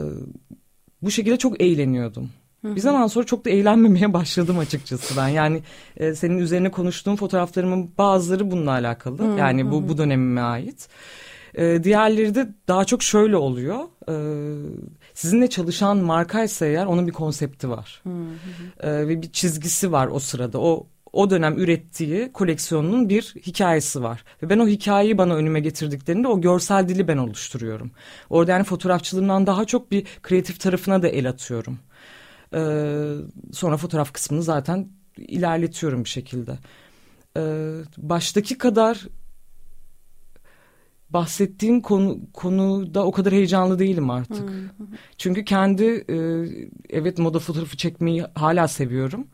bu 1.03 1.11
şekilde 1.11 1.37
çok 1.37 1.61
eğleniyordum. 1.63 2.31
Bir 2.65 2.81
zaman 2.81 3.07
sonra 3.07 3.27
çok 3.27 3.45
da 3.45 3.51
eğlenmemeye 3.51 4.13
başladım 4.13 4.59
açıkçası 4.59 5.17
ben. 5.17 5.29
Yani 5.29 5.63
e, 5.97 6.15
senin 6.15 6.39
üzerine 6.39 6.71
konuştuğum 6.71 7.17
fotoğraflarımın 7.17 7.91
bazıları 7.99 8.51
bununla 8.51 8.71
alakalı. 8.71 9.39
Yani 9.39 9.71
bu 9.71 9.89
bu 9.89 9.99
dönemime 9.99 10.41
ait. 10.41 10.89
E, 11.59 11.85
diğerleri 11.85 12.35
de 12.35 12.49
daha 12.69 12.85
çok 12.85 13.03
şöyle 13.03 13.37
oluyor. 13.37 13.79
E, 14.09 14.15
sizinle 15.15 15.51
çalışan 15.51 15.97
markaysa 15.97 16.67
eğer 16.67 16.87
onun 16.87 17.07
bir 17.07 17.13
konsepti 17.13 17.71
var. 17.71 18.03
E, 18.81 19.09
ve 19.09 19.23
bir 19.23 19.33
çizgisi 19.33 19.93
var 19.93 20.09
o 20.13 20.19
sırada. 20.19 20.61
O 20.61 20.87
o 21.13 21.31
dönem 21.31 21.59
ürettiği 21.59 22.33
koleksiyonunun 22.33 23.09
bir 23.09 23.23
hikayesi 23.23 24.03
var. 24.03 24.25
Ve 24.43 24.51
ben 24.51 24.59
o 24.59 24.69
hikayeyi 24.69 25.19
bana 25.19 25.35
önüme 25.35 25.61
getirdiklerinde 25.61 26.29
o 26.29 26.41
görsel 26.41 26.89
dili 26.89 27.09
ben 27.09 27.17
oluşturuyorum. 27.17 27.91
Orada 28.31 28.53
yani 28.53 28.65
fotoğrafçılığımdan 28.65 29.47
daha 29.47 29.65
çok 29.65 29.91
bir 29.91 30.07
kreatif 30.23 30.61
tarafına 30.61 31.03
da 31.03 31.09
el 31.09 31.29
atıyorum. 31.29 31.79
Ee, 32.55 33.15
sonra 33.53 33.77
fotoğraf 33.77 34.13
kısmını 34.13 34.43
zaten 34.43 34.89
ilerletiyorum 35.17 36.05
bir 36.05 36.09
şekilde. 36.09 36.59
Ee, 37.37 37.73
baştaki 37.99 38.59
kadar 38.59 39.07
bahsettiğim 41.11 41.81
konu 41.81 42.19
konuda 42.33 43.07
o 43.07 43.13
kadar 43.13 43.33
heyecanlı 43.33 43.79
değilim 43.79 44.11
artık. 44.11 44.51
Çünkü 45.19 45.45
kendi 45.45 45.85
e, 45.85 46.17
evet 46.91 47.19
moda 47.19 47.39
fotoğrafı 47.39 47.77
çekmeyi 47.77 48.25
hala 48.35 48.69
seviyorum. 48.69 49.27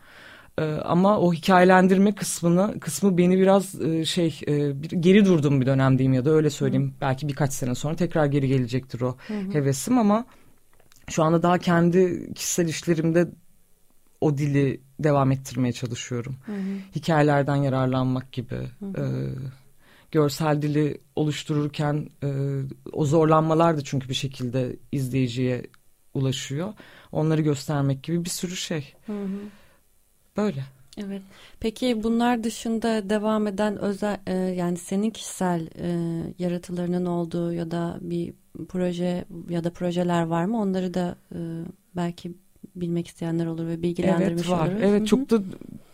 E, 0.58 0.64
ama 0.64 1.18
o 1.18 1.32
hikayelendirme 1.32 2.14
kısmını 2.14 2.80
kısmı 2.80 3.18
beni 3.18 3.38
biraz 3.38 3.80
e, 3.80 4.04
şey 4.04 4.40
e, 4.48 4.82
bir, 4.82 4.90
geri 4.90 5.24
durdum 5.24 5.60
bir 5.60 5.66
dönemdeyim 5.66 6.12
ya 6.12 6.24
da 6.24 6.30
öyle 6.30 6.50
söyleyeyim. 6.50 6.88
Hı. 6.88 7.00
Belki 7.00 7.28
birkaç 7.28 7.52
sene 7.52 7.74
sonra 7.74 7.96
tekrar 7.96 8.26
geri 8.26 8.48
gelecektir 8.48 9.00
o 9.00 9.16
hı. 9.28 9.34
hevesim 9.52 9.98
ama 9.98 10.26
şu 11.08 11.22
anda 11.22 11.42
daha 11.42 11.58
kendi 11.58 12.32
kişisel 12.34 12.68
işlerimde 12.68 13.28
o 14.20 14.38
dili 14.38 14.80
devam 15.00 15.32
ettirmeye 15.32 15.72
çalışıyorum. 15.72 16.36
Hı 16.46 16.52
hı. 16.52 16.78
Hikayelerden 16.94 17.56
yararlanmak 17.56 18.32
gibi. 18.32 18.54
Hı 18.54 18.86
hı. 18.86 19.00
E, 19.00 19.04
görsel 20.14 20.62
dili 20.62 20.98
oluştururken 21.16 22.08
e, 22.22 22.28
o 22.92 23.04
zorlanmalar 23.04 23.76
da 23.76 23.84
çünkü 23.84 24.08
bir 24.08 24.14
şekilde 24.14 24.76
izleyiciye 24.92 25.62
ulaşıyor. 26.14 26.72
Onları 27.12 27.42
göstermek 27.42 28.02
gibi 28.02 28.24
bir 28.24 28.30
sürü 28.30 28.56
şey. 28.56 28.94
Hı 29.06 29.12
hı. 29.12 29.40
Böyle. 30.36 30.64
Evet. 30.98 31.22
Peki 31.60 32.02
bunlar 32.02 32.44
dışında 32.44 33.10
devam 33.10 33.46
eden 33.46 33.78
özel 33.78 34.20
e, 34.26 34.34
yani 34.34 34.76
senin 34.76 35.10
kişisel 35.10 35.68
e, 35.78 35.88
yaratılarının 36.38 37.06
olduğu 37.06 37.52
ya 37.52 37.70
da 37.70 37.98
bir 38.00 38.34
proje 38.68 39.24
ya 39.48 39.64
da 39.64 39.70
projeler 39.70 40.22
var 40.22 40.44
mı? 40.44 40.60
Onları 40.60 40.94
da 40.94 41.16
e, 41.34 41.38
belki 41.96 42.34
bilmek 42.76 43.06
isteyenler 43.06 43.46
olur 43.46 43.66
ve 43.66 43.82
bilgilendirmiş 43.82 44.48
evet, 44.48 44.50
var. 44.50 44.68
oluruz. 44.68 44.80
Evet 44.82 45.00
Hı-hı. 45.00 45.06
çok 45.06 45.30
da 45.30 45.42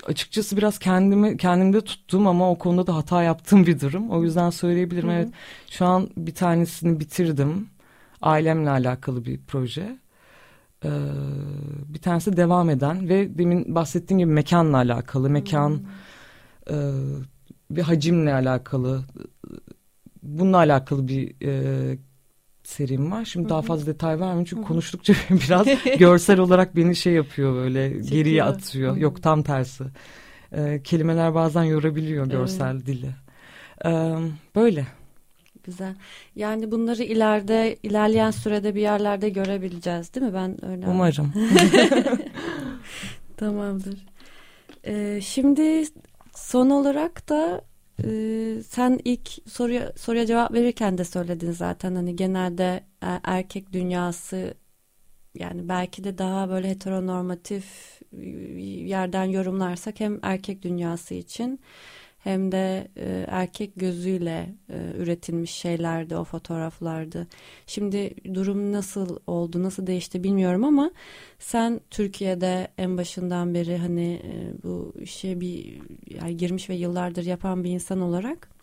açıkçası 0.06 0.56
biraz 0.56 0.78
kendimi 0.78 1.36
kendimde 1.36 1.80
tuttum 1.80 2.26
ama 2.26 2.50
o 2.50 2.58
konuda 2.58 2.86
da 2.86 2.96
hata 2.96 3.22
yaptığım 3.22 3.66
bir 3.66 3.80
durum. 3.80 4.10
O 4.10 4.22
yüzden 4.22 4.50
söyleyebilirim. 4.50 5.08
Hı-hı. 5.08 5.16
Evet. 5.16 5.28
Şu 5.70 5.86
an 5.86 6.10
bir 6.16 6.34
tanesini 6.34 7.00
bitirdim. 7.00 7.68
Ailemle 8.22 8.70
alakalı 8.70 9.24
bir 9.24 9.40
proje. 9.46 9.98
Ee, 10.84 10.88
bir 11.88 11.98
tanesi 11.98 12.36
devam 12.36 12.70
eden 12.70 13.08
ve 13.08 13.38
demin 13.38 13.74
bahsettiğim 13.74 14.18
gibi 14.18 14.30
mekanla 14.32 14.76
alakalı. 14.76 15.30
Mekan 15.30 15.82
e, 16.70 16.76
bir 17.70 17.82
hacimle 17.82 18.34
alakalı. 18.34 19.04
Bununla 20.22 20.56
alakalı 20.56 21.08
bir 21.08 21.46
e, 21.46 21.98
serim 22.70 23.12
var. 23.12 23.24
Şimdi 23.24 23.44
Hı-hı. 23.44 23.50
daha 23.50 23.62
fazla 23.62 23.86
detay 23.86 24.20
vermeyeyim 24.20 24.44
çünkü 24.44 24.60
Hı-hı. 24.60 24.68
konuştukça 24.68 25.14
biraz 25.30 25.66
görsel 25.98 26.38
olarak 26.38 26.76
beni 26.76 26.96
şey 26.96 27.12
yapıyor 27.12 27.54
böyle 27.54 27.88
Çekiyor. 27.88 28.10
geriye 28.10 28.44
atıyor. 28.44 28.92
Hı-hı. 28.92 29.00
Yok 29.00 29.22
tam 29.22 29.42
tersi. 29.42 29.84
Ee, 30.52 30.80
kelimeler 30.84 31.34
bazen 31.34 31.62
yorabiliyor 31.62 32.26
görsel 32.26 32.74
evet. 32.74 32.86
dili. 32.86 33.10
Ee, 33.84 34.14
böyle. 34.56 34.86
Güzel. 35.64 35.94
Yani 36.36 36.70
bunları 36.70 37.02
ileride 37.02 37.76
ilerleyen 37.82 38.30
sürede 38.30 38.74
bir 38.74 38.80
yerlerde 38.80 39.28
görebileceğiz 39.28 40.14
değil 40.14 40.26
mi? 40.26 40.34
Ben 40.34 40.64
öyle. 40.64 40.86
Umarım. 40.88 41.32
Tamamdır. 43.36 44.06
Ee, 44.86 45.20
şimdi 45.22 45.84
son 46.34 46.70
olarak 46.70 47.28
da 47.28 47.60
ee, 48.04 48.62
sen 48.62 49.00
ilk 49.04 49.28
soruya 49.48 49.92
soruya 49.96 50.26
cevap 50.26 50.52
verirken 50.52 50.98
de 50.98 51.04
söyledin 51.04 51.52
zaten. 51.52 51.94
Hani 51.94 52.16
genelde 52.16 52.84
e, 53.02 53.20
erkek 53.24 53.72
dünyası 53.72 54.54
yani 55.34 55.68
belki 55.68 56.04
de 56.04 56.18
daha 56.18 56.48
böyle 56.50 56.70
heteronormatif 56.70 57.64
yerden 58.86 59.24
yorumlarsak 59.24 60.00
hem 60.00 60.18
erkek 60.22 60.62
dünyası 60.62 61.14
için 61.14 61.60
hem 62.24 62.52
de 62.52 62.88
e, 62.96 63.24
erkek 63.28 63.72
gözüyle 63.76 64.54
e, 64.68 64.76
üretilmiş 64.98 65.50
şeylerdi 65.50 66.16
o 66.16 66.24
fotoğraflardı. 66.24 67.26
Şimdi 67.66 68.14
durum 68.34 68.72
nasıl 68.72 69.16
oldu, 69.26 69.62
nasıl 69.62 69.86
değişti 69.86 70.24
bilmiyorum 70.24 70.64
ama 70.64 70.90
sen 71.38 71.80
Türkiye'de 71.90 72.68
en 72.78 72.98
başından 72.98 73.54
beri 73.54 73.76
hani 73.76 74.22
e, 74.24 74.62
bu 74.62 74.94
işe 75.00 75.40
bir 75.40 75.80
yani 76.20 76.36
girmiş 76.36 76.70
ve 76.70 76.74
yıllardır 76.74 77.24
yapan 77.24 77.64
bir 77.64 77.70
insan 77.70 78.00
olarak 78.00 78.59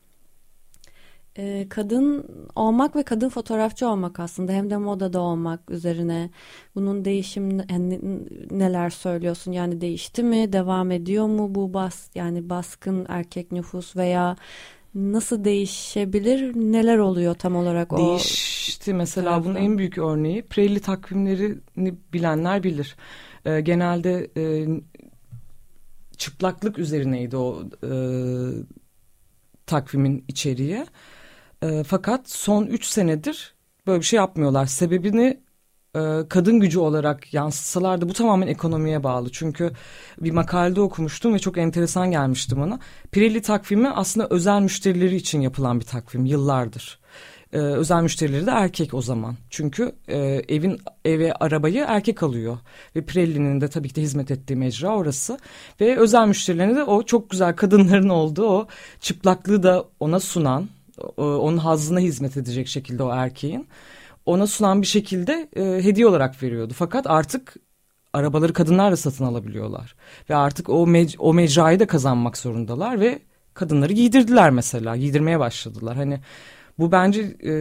e, 1.38 1.68
kadın 1.70 2.26
olmak 2.56 2.96
ve 2.96 3.04
kadın 3.04 3.30
fotoğrafçı 3.30 3.88
olmak 3.88 4.20
aslında. 4.20 4.52
Hem 4.52 4.70
de 4.70 4.78
modada 4.78 5.20
olmak 5.20 5.72
üzerine. 5.72 6.30
Bunun 6.76 7.06
değişim 7.06 7.60
yani 7.70 8.00
neler 8.52 8.90
söylüyorsun? 8.90 9.52
Yani 9.52 9.82
değişti 9.82 10.24
mi? 10.24 10.54
Devam 10.54 10.92
ediyor 10.92 11.28
mu 11.28 11.56
bu 11.56 11.74
bas 11.74 12.10
yani 12.16 12.50
baskın 12.50 13.06
erkek 13.10 13.52
nüfus 13.52 13.96
veya 13.96 14.36
nasıl 14.96 15.44
değişebilir? 15.44 16.56
Neler 16.56 16.98
oluyor 16.98 17.36
tam 17.36 17.56
olarak 17.56 17.94
o 17.94 17.98
değişti 17.98 18.94
mesela. 18.94 19.30
Taraftan. 19.30 19.56
bunun 19.56 19.64
en 19.64 19.78
büyük 19.78 19.98
örneği 19.98 20.42
Pirelli 20.42 20.80
takvimlerini 20.80 21.96
bilenler 22.14 22.64
bilir. 22.64 22.96
E, 23.46 23.62
genelde 23.62 24.32
e, 24.38 24.68
çıplaklık 26.18 26.80
üzerineydi 26.80 27.38
o 27.38 27.64
e, 27.84 27.92
takvimin 29.66 30.26
içeriği 30.28 30.86
e, 31.64 31.84
fakat 31.84 32.30
son 32.30 32.66
üç 32.66 32.86
senedir 32.86 33.56
böyle 33.88 34.00
bir 34.00 34.06
şey 34.06 34.18
yapmıyorlar. 34.18 34.66
Sebebini 34.66 35.40
e, 35.96 36.00
kadın 36.30 36.60
gücü 36.60 36.80
olarak 36.80 37.34
yansıtsalar 37.34 38.02
da 38.02 38.10
bu 38.10 38.14
tamamen 38.14 38.48
ekonomiye 38.48 39.04
bağlı. 39.04 39.30
Çünkü 39.32 39.72
bir 40.22 40.32
makalede 40.32 40.82
okumuştum 40.82 41.34
ve 41.34 41.40
çok 41.40 41.58
enteresan 41.58 42.12
gelmişti 42.12 42.58
bana. 42.58 42.80
Pirelli 43.12 43.42
takvimi 43.42 43.90
aslında 43.90 44.28
özel 44.30 44.62
müşterileri 44.62 45.16
için 45.16 45.42
yapılan 45.42 45.80
bir 45.80 45.86
takvim 45.86 46.26
yıllardır. 46.26 47.00
Ee, 47.54 47.58
özel 47.58 48.04
müşterileri 48.04 48.46
de 48.46 48.52
erkek 48.52 48.94
o 48.94 49.02
zaman. 49.02 49.36
Çünkü 49.50 49.92
e, 50.08 50.18
evin 50.50 50.80
eve 51.06 51.34
arabayı 51.34 51.86
erkek 51.88 52.24
alıyor. 52.24 52.58
Ve 52.96 53.06
Pirelli'nin 53.06 53.62
de 53.62 53.68
tabii 53.68 53.90
ki 53.90 53.96
de 53.96 54.02
hizmet 54.02 54.32
ettiği 54.32 54.56
mecra 54.56 54.96
orası. 54.96 55.38
Ve 55.82 55.98
özel 55.98 56.28
müşterilerine 56.28 56.76
de 56.76 56.84
o 56.84 57.04
çok 57.04 57.30
güzel 57.30 57.56
kadınların 57.56 58.10
olduğu 58.10 58.48
o 58.48 58.68
çıplaklığı 59.00 59.64
da 59.64 59.86
ona 60.00 60.20
sunan 60.20 60.70
onun 61.18 61.58
hazzına 61.58 62.00
hizmet 62.00 62.38
edecek 62.38 62.68
şekilde 62.68 63.04
o 63.04 63.12
erkeğin 63.12 63.68
ona 64.28 64.48
sunan 64.48 64.82
bir 64.82 64.88
şekilde 64.88 65.50
e, 65.56 65.84
hediye 65.84 66.08
olarak 66.08 66.44
veriyordu. 66.44 66.74
Fakat 66.78 67.08
artık 67.08 67.56
arabaları 68.14 68.54
kadınlar 68.54 68.92
da 68.92 68.98
satın 68.98 69.26
alabiliyorlar. 69.26 69.96
Ve 70.30 70.36
artık 70.36 70.70
o, 70.70 70.88
mec 70.88 71.16
o 71.20 71.34
mecrayı 71.34 71.80
da 71.80 71.88
kazanmak 71.88 72.38
zorundalar 72.38 73.00
ve 73.00 73.20
kadınları 73.54 73.94
giydirdiler 73.94 74.50
mesela. 74.50 74.98
Giydirmeye 74.98 75.40
başladılar. 75.40 75.96
Hani 75.96 76.20
bu 76.80 76.92
bence 76.92 77.22
e, 77.46 77.54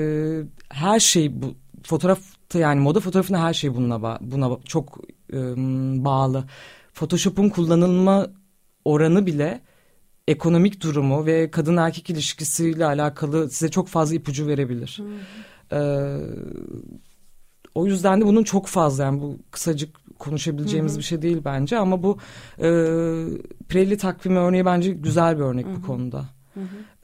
her 0.68 1.00
şey 1.00 1.42
bu 1.42 1.54
fotoğrafta 1.82 2.58
yani 2.58 2.80
moda 2.80 3.00
fotoğrafına 3.00 3.42
her 3.42 3.54
şey 3.54 3.74
bununla 3.74 4.18
buna 4.20 4.58
çok 4.64 4.98
e, 5.32 5.38
bağlı. 6.04 6.44
Photoshop'un 6.94 7.48
kullanılma 7.48 8.26
oranı 8.84 9.26
bile 9.26 9.60
ekonomik 10.28 10.82
durumu 10.82 11.26
ve 11.26 11.50
kadın 11.50 11.76
erkek 11.76 12.10
ilişkisiyle 12.10 12.86
alakalı 12.86 13.50
size 13.50 13.70
çok 13.70 13.88
fazla 13.88 14.14
ipucu 14.14 14.46
verebilir. 14.46 15.02
Ee, 15.72 16.16
o 17.74 17.86
yüzden 17.86 18.20
de 18.20 18.26
bunun 18.26 18.42
çok 18.42 18.66
fazla 18.66 19.04
yani 19.04 19.20
bu 19.20 19.38
kısacık 19.50 20.18
konuşabileceğimiz 20.18 20.92
Hı-hı. 20.92 20.98
bir 20.98 21.04
şey 21.04 21.22
değil 21.22 21.40
bence 21.44 21.78
ama 21.78 22.02
bu 22.02 22.18
e, 22.58 22.68
Pirelli 23.68 23.96
takvimi 23.96 24.38
örneği 24.38 24.64
bence 24.64 24.92
güzel 24.92 25.36
bir 25.36 25.42
örnek 25.42 25.66
Hı-hı. 25.66 25.76
bu 25.76 25.82
konuda. 25.82 26.24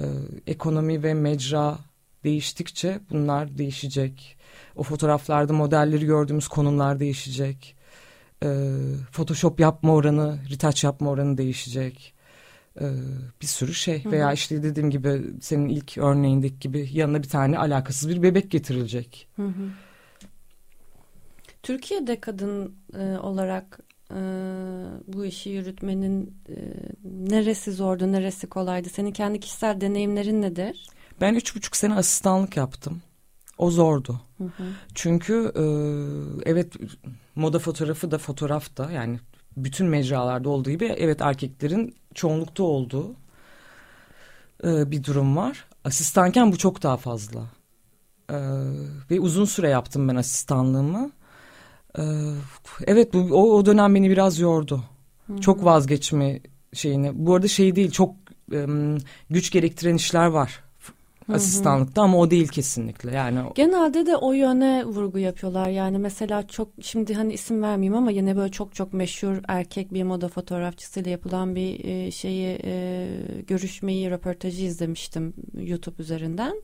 Ee, 0.00 0.04
ekonomi 0.46 1.02
ve 1.02 1.14
mecra 1.14 1.78
değiştikçe 2.24 3.00
bunlar 3.10 3.58
değişecek. 3.58 4.36
O 4.76 4.82
fotoğraflarda 4.82 5.52
modelleri 5.52 6.06
gördüğümüz 6.06 6.48
konumlar 6.48 7.00
değişecek. 7.00 7.76
Ee, 8.42 8.76
Photoshop 9.12 9.60
yapma 9.60 9.94
oranı, 9.94 10.38
retouch 10.50 10.84
yapma 10.84 11.10
oranı 11.10 11.38
değişecek. 11.38 12.14
Ee, 12.80 12.90
bir 13.42 13.46
sürü 13.46 13.74
şey 13.74 14.04
Hı-hı. 14.04 14.12
veya 14.12 14.32
işte 14.32 14.62
dediğim 14.62 14.90
gibi 14.90 15.22
senin 15.40 15.68
ilk 15.68 15.98
örneğindeki 15.98 16.58
gibi 16.58 16.88
yanına 16.92 17.22
bir 17.22 17.28
tane 17.28 17.58
alakasız 17.58 18.08
bir 18.08 18.22
bebek 18.22 18.50
getirilecek. 18.50 19.28
Hı 19.36 19.46
hı. 19.46 19.70
Türkiye'de 21.62 22.20
kadın 22.20 22.74
e, 22.98 23.18
olarak 23.18 23.80
e, 24.10 24.20
bu 25.06 25.24
işi 25.24 25.50
yürütmenin 25.50 26.36
e, 26.48 26.56
neresi 27.04 27.72
zordu, 27.72 28.12
neresi 28.12 28.46
kolaydı? 28.46 28.88
Senin 28.88 29.12
kendi 29.12 29.40
kişisel 29.40 29.80
deneyimlerin 29.80 30.42
nedir? 30.42 30.86
Ben 31.20 31.34
üç 31.34 31.56
buçuk 31.56 31.76
sene 31.76 31.94
asistanlık 31.94 32.56
yaptım. 32.56 33.02
O 33.58 33.70
zordu. 33.70 34.20
Hı 34.38 34.44
hı. 34.44 34.64
Çünkü 34.94 35.52
e, 35.56 35.64
evet 36.50 36.72
moda 37.34 37.58
fotoğrafı 37.58 38.10
da 38.10 38.18
fotoğraf 38.18 38.76
da 38.76 38.90
yani 38.90 39.20
bütün 39.56 39.87
mecralarda 39.87 40.49
olduğu 40.49 40.71
gibi 40.71 40.85
evet 40.85 41.23
erkeklerin 41.23 41.94
çoğunlukta 42.14 42.62
olduğu 42.62 43.14
e, 44.64 44.90
bir 44.90 45.04
durum 45.04 45.37
var. 45.37 45.64
Asistanken 45.85 46.52
bu 46.52 46.59
çok 46.59 46.82
daha 46.82 46.97
fazla. 46.97 47.40
E, 48.30 48.37
ve 49.11 49.21
uzun 49.21 49.44
süre 49.44 49.68
yaptım 49.68 50.09
ben 50.09 50.16
asistanlığımı. 50.16 51.11
E, 51.99 52.02
evet 52.87 53.14
bu 53.14 53.18
o, 53.18 53.56
o 53.56 53.66
dönem 53.66 53.94
beni 53.94 54.11
biraz 54.11 54.38
yordu. 54.38 54.85
Hı-hı. 55.26 55.40
Çok 55.40 55.64
vazgeçme 55.64 56.40
şeyini. 56.73 57.11
Bu 57.14 57.35
arada 57.35 57.49
şey 57.49 57.76
değil 57.76 57.90
çok 57.90 58.14
güç 59.30 59.50
gerektiren 59.50 59.94
işler 59.94 60.26
var 60.26 60.62
asistanlıkta 61.34 62.02
ama 62.02 62.18
o 62.18 62.30
değil 62.30 62.48
kesinlikle 62.48 63.14
yani. 63.14 63.38
Genelde 63.54 64.06
de 64.06 64.16
o 64.16 64.32
yöne 64.32 64.84
vurgu 64.84 65.18
yapıyorlar 65.18 65.68
yani 65.68 65.98
mesela 65.98 66.46
çok 66.46 66.68
şimdi 66.80 67.14
hani 67.14 67.32
isim 67.32 67.62
vermeyeyim 67.62 67.94
ama 67.94 68.10
yine 68.10 68.36
böyle 68.36 68.52
çok 68.52 68.74
çok 68.74 68.92
meşhur 68.92 69.36
erkek 69.48 69.94
bir 69.94 70.02
moda 70.02 70.28
fotoğrafçısıyla 70.28 71.10
yapılan 71.10 71.54
bir 71.54 71.84
e, 71.84 72.10
şeyi 72.10 72.58
e, 72.64 73.06
görüşmeyi 73.46 74.10
röportajı 74.10 74.64
izlemiştim 74.64 75.34
YouTube 75.54 76.02
üzerinden. 76.02 76.62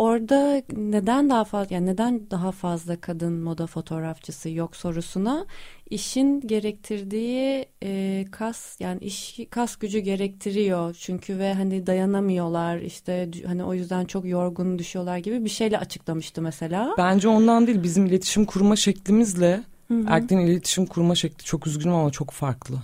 Orada 0.00 0.62
neden 0.76 1.30
daha 1.30 1.44
fazla 1.44 1.74
yani 1.74 1.86
neden 1.86 2.30
daha 2.30 2.52
fazla 2.52 3.00
kadın 3.00 3.32
moda 3.32 3.66
fotoğrafçısı 3.66 4.50
yok 4.50 4.76
sorusuna 4.76 5.46
işin 5.90 6.40
gerektirdiği 6.40 7.66
e, 7.82 8.24
kas 8.30 8.80
yani 8.80 9.00
iş 9.00 9.40
kas 9.50 9.76
gücü 9.76 9.98
gerektiriyor 9.98 10.96
çünkü 11.00 11.38
ve 11.38 11.54
hani 11.54 11.86
dayanamıyorlar 11.86 12.78
işte 12.78 13.30
hani 13.46 13.64
o 13.64 13.74
yüzden 13.74 14.04
çok 14.04 14.26
yorgun 14.26 14.78
düşüyorlar 14.78 15.18
gibi 15.18 15.44
bir 15.44 15.50
şeyle 15.50 15.78
açıklamıştı 15.78 16.42
mesela. 16.42 16.94
Bence 16.98 17.28
ondan 17.28 17.66
değil 17.66 17.82
bizim 17.82 18.06
iletişim 18.06 18.44
kurma 18.44 18.76
şeklimizle 18.76 19.62
erkeklerin 20.06 20.46
iletişim 20.46 20.86
kurma 20.86 21.14
şekli 21.14 21.44
çok 21.44 21.66
üzgünüm 21.66 21.94
ama 21.94 22.10
çok 22.10 22.30
farklı. 22.30 22.76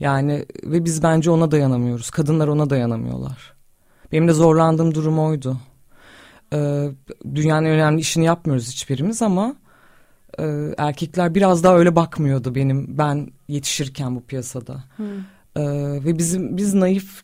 Yani 0.00 0.46
ve 0.64 0.84
biz 0.84 1.02
bence 1.02 1.30
ona 1.30 1.50
dayanamıyoruz. 1.50 2.10
Kadınlar 2.10 2.48
ona 2.48 2.70
dayanamıyorlar. 2.70 3.52
Benim 4.12 4.28
de 4.28 4.32
zorlandığım 4.32 4.94
durum 4.94 5.18
oydu. 5.18 5.56
Ee, 6.52 6.88
dünyanın 7.34 7.66
önemli 7.66 8.00
işini 8.00 8.24
yapmıyoruz 8.24 8.68
hiçbirimiz 8.72 9.22
ama 9.22 9.56
e, 10.38 10.44
erkekler 10.78 11.34
biraz 11.34 11.64
daha 11.64 11.76
öyle 11.76 11.96
bakmıyordu 11.96 12.54
benim 12.54 12.98
ben 12.98 13.28
yetişirken 13.48 14.16
bu 14.16 14.22
piyasada. 14.22 14.84
E, 15.56 15.62
ve 16.04 16.18
bizim 16.18 16.56
biz 16.56 16.74
naif 16.74 17.22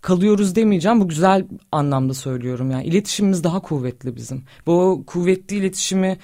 kalıyoruz 0.00 0.54
demeyeceğim 0.56 1.00
bu 1.00 1.08
güzel 1.08 1.46
anlamda 1.72 2.14
söylüyorum 2.14 2.70
yani 2.70 2.84
iletişimimiz 2.84 3.44
daha 3.44 3.60
kuvvetli 3.60 4.16
bizim. 4.16 4.44
Bu 4.66 5.04
kuvvetli 5.06 5.56
iletişimi 5.56 6.18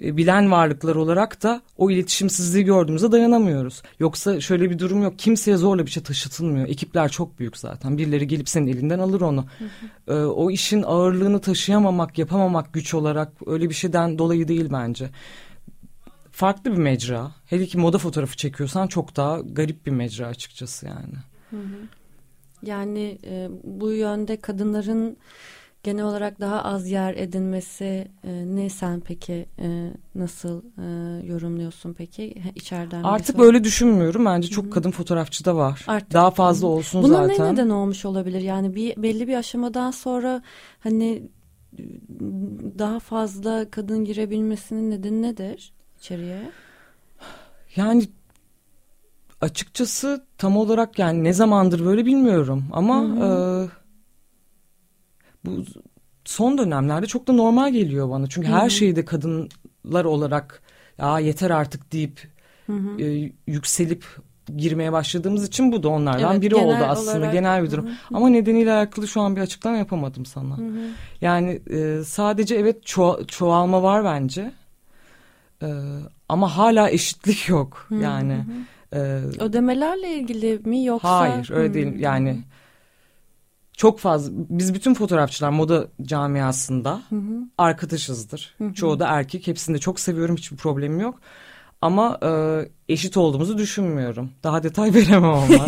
e, 0.00 0.16
bilen 0.16 0.50
varlıklar 0.50 0.96
olarak 0.96 1.42
da 1.42 1.62
o 1.76 1.90
iletişimsizliği 1.90 2.64
gördüğümüzde 2.64 3.12
dayanamıyoruz. 3.12 3.82
Yoksa 3.98 4.40
şöyle 4.40 4.70
bir 4.70 4.78
durum 4.78 5.02
yok. 5.02 5.18
Kimseye 5.18 5.56
zorla 5.56 5.86
bir 5.86 5.90
şey 5.90 6.02
taşıtılmıyor. 6.02 6.68
Ekipler 6.68 7.08
çok 7.08 7.38
büyük 7.38 7.56
zaten. 7.56 7.98
Birileri 7.98 8.26
gelip 8.26 8.48
senin 8.48 8.66
elinden 8.66 8.98
alır 8.98 9.20
onu. 9.20 9.44
Hı 9.58 9.64
hı. 9.64 10.14
Ee, 10.14 10.24
o 10.24 10.50
işin 10.50 10.82
ağırlığını 10.82 11.40
taşıyamamak, 11.40 12.18
yapamamak 12.18 12.72
güç 12.72 12.94
olarak 12.94 13.32
öyle 13.46 13.68
bir 13.68 13.74
şeyden 13.74 14.18
dolayı 14.18 14.48
değil 14.48 14.68
bence. 14.72 15.10
Farklı 16.30 16.72
bir 16.72 16.78
mecra. 16.78 17.30
Hele 17.46 17.66
ki 17.66 17.78
moda 17.78 17.98
fotoğrafı 17.98 18.36
çekiyorsan 18.36 18.86
çok 18.86 19.16
daha 19.16 19.40
garip 19.40 19.86
bir 19.86 19.90
mecra 19.90 20.26
açıkçası 20.26 20.86
yani. 20.86 21.14
Hı 21.50 21.56
hı. 21.56 21.88
Yani 22.62 23.18
e, 23.24 23.48
bu 23.64 23.92
yönde 23.92 24.40
kadınların 24.40 25.16
genel 25.84 26.04
olarak 26.04 26.40
daha 26.40 26.62
az 26.64 26.90
yer 26.90 27.14
edinmesi 27.14 28.08
e, 28.24 28.44
ne 28.46 28.68
sen 28.68 29.00
peki 29.00 29.46
e, 29.58 29.90
nasıl 30.14 30.62
e, 30.78 31.26
yorumluyorsun 31.26 31.92
peki 31.92 32.42
içeriden? 32.54 33.02
Artık 33.02 33.38
böyle 33.38 33.64
düşünmüyorum 33.64 34.24
bence 34.24 34.48
çok 34.48 34.64
Hı-hı. 34.64 34.72
kadın 34.72 34.90
fotoğrafçı 34.90 35.44
da 35.44 35.56
var. 35.56 35.84
Artık. 35.86 36.12
Daha 36.12 36.30
fazla 36.30 36.66
olsun 36.66 37.02
Buna 37.02 37.12
zaten. 37.14 37.36
Buna 37.36 37.46
ne 37.46 37.52
neden 37.52 37.68
olmuş 37.68 38.04
olabilir? 38.04 38.40
Yani 38.40 38.74
bir 38.74 39.02
belli 39.02 39.28
bir 39.28 39.36
aşamadan 39.36 39.90
sonra 39.90 40.42
hani 40.80 41.22
daha 42.78 43.00
fazla 43.00 43.70
kadın 43.70 44.04
girebilmesinin 44.04 44.90
nedeni 44.90 45.22
nedir 45.22 45.72
içeriye? 45.98 46.50
Yani 47.76 48.08
açıkçası 49.40 50.24
tam 50.38 50.56
olarak 50.56 50.98
yani 50.98 51.24
ne 51.24 51.32
zamandır 51.32 51.84
böyle 51.84 52.06
bilmiyorum 52.06 52.64
ama 52.72 53.02
Hı-hı. 53.02 53.68
e, 53.70 53.83
bu 55.46 55.64
son 56.24 56.58
dönemlerde 56.58 57.06
çok 57.06 57.26
da 57.26 57.32
normal 57.32 57.72
geliyor 57.72 58.10
bana. 58.10 58.26
Çünkü 58.26 58.48
Hı-hı. 58.48 58.56
her 58.56 58.70
şeyde 58.70 59.04
kadınlar 59.04 60.04
olarak 60.04 60.62
ya 60.98 61.18
yeter 61.18 61.50
artık 61.50 61.92
deyip 61.92 62.28
e, 62.98 63.30
yükselip 63.46 64.04
girmeye 64.56 64.92
başladığımız 64.92 65.48
için 65.48 65.72
bu 65.72 65.82
da 65.82 65.88
onlardan 65.88 66.32
evet, 66.32 66.42
biri 66.42 66.54
oldu 66.54 66.84
aslında 66.84 67.16
olarak. 67.16 67.32
genel 67.32 67.62
bir 67.62 67.70
durum. 67.70 67.86
Hı-hı. 67.86 67.94
Ama 68.14 68.28
nedeniyle 68.28 68.72
alakalı 68.72 69.08
şu 69.08 69.20
an 69.20 69.36
bir 69.36 69.40
açıklama 69.40 69.76
yapamadım 69.76 70.26
sana. 70.26 70.58
Hı-hı. 70.58 70.88
Yani 71.20 71.60
e, 71.70 72.04
sadece 72.04 72.54
evet 72.54 72.84
ço- 72.84 73.26
çoğalma 73.26 73.82
var 73.82 74.04
bence. 74.04 74.52
E, 75.62 75.68
ama 76.28 76.56
hala 76.56 76.90
eşitlik 76.90 77.48
yok. 77.48 77.86
Hı-hı. 77.88 78.02
Yani 78.02 78.44
e, 78.92 78.98
ödemelerle 79.38 80.14
ilgili 80.14 80.58
mi 80.64 80.84
yoksa? 80.84 81.18
Hayır 81.18 81.50
öyle 81.50 81.64
Hı-hı. 81.64 81.74
değil. 81.74 82.00
Yani 82.00 82.38
çok 83.76 83.98
fazla 83.98 84.32
biz 84.34 84.74
bütün 84.74 84.94
fotoğrafçılar 84.94 85.50
moda 85.50 85.88
camiasında 86.02 87.00
hı 87.08 87.16
hı. 87.16 87.48
arkadaşızdır. 87.58 88.54
Hı 88.58 88.64
hı. 88.64 88.74
Çoğu 88.74 89.00
da 89.00 89.06
erkek. 89.06 89.46
Hepsini 89.46 89.74
de 89.74 89.78
çok 89.78 90.00
seviyorum. 90.00 90.36
Hiçbir 90.36 90.56
problemim 90.56 91.00
yok. 91.00 91.20
Ama 91.80 92.18
e, 92.22 92.60
eşit 92.88 93.16
olduğumuzu 93.16 93.58
düşünmüyorum. 93.58 94.30
Daha 94.42 94.62
detay 94.62 94.94
veremem 94.94 95.24
ama. 95.24 95.46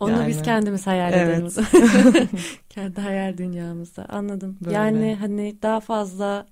Onu 0.00 0.10
yani, 0.12 0.28
biz 0.28 0.42
kendimiz 0.42 0.86
hayal 0.86 1.12
evet. 1.12 1.38
ediyoruz. 1.38 1.56
Kendi 2.68 3.00
hayal 3.00 3.38
dünyamızda. 3.38 4.06
Anladım. 4.08 4.58
Böyle. 4.64 4.76
Yani 4.76 5.16
hani 5.20 5.56
daha 5.62 5.80
fazla 5.80 6.46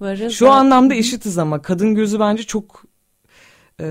varız. 0.00 0.32
Şu 0.32 0.46
da... 0.46 0.52
anlamda 0.52 0.94
eşitiz 0.94 1.38
ama 1.38 1.62
kadın 1.62 1.94
gözü 1.94 2.20
bence 2.20 2.42
çok 2.42 2.84
e, 3.80 3.86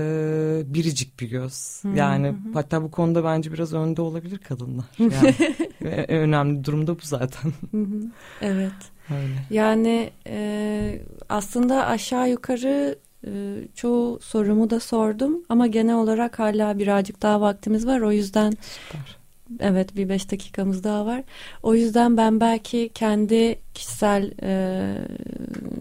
biricik 0.66 1.20
bir 1.20 1.30
göz. 1.30 1.78
Hı-hı. 1.82 1.96
Yani 1.96 2.34
hatta 2.54 2.82
bu 2.82 2.90
konuda 2.90 3.24
bence 3.24 3.52
biraz 3.52 3.72
önde 3.72 4.02
olabilir 4.02 4.38
kadınlar. 4.38 4.84
Yani 4.98 5.34
en 6.08 6.18
önemli 6.18 6.64
durumda 6.64 6.94
bu 6.94 7.00
zaten. 7.02 7.52
Hı-hı. 7.70 8.10
Evet. 8.40 8.72
Öyle. 9.10 9.46
Yani 9.50 10.10
e, 10.26 11.02
aslında 11.28 11.86
aşağı 11.86 12.30
yukarı 12.30 12.98
e, 13.26 13.30
çoğu 13.74 14.20
sorumu 14.20 14.70
da 14.70 14.80
sordum 14.80 15.42
ama 15.48 15.66
genel 15.66 15.94
olarak 15.94 16.38
hala 16.38 16.78
birazcık 16.78 17.22
daha 17.22 17.40
vaktimiz 17.40 17.86
var. 17.86 18.00
O 18.00 18.12
yüzden 18.12 18.50
Süper. 18.50 19.21
Evet 19.60 19.96
bir 19.96 20.08
beş 20.08 20.30
dakikamız 20.30 20.84
daha 20.84 21.06
var. 21.06 21.22
O 21.62 21.74
yüzden 21.74 22.16
ben 22.16 22.40
belki 22.40 22.90
kendi 22.94 23.58
kişisel 23.74 24.32
e, 24.42 24.94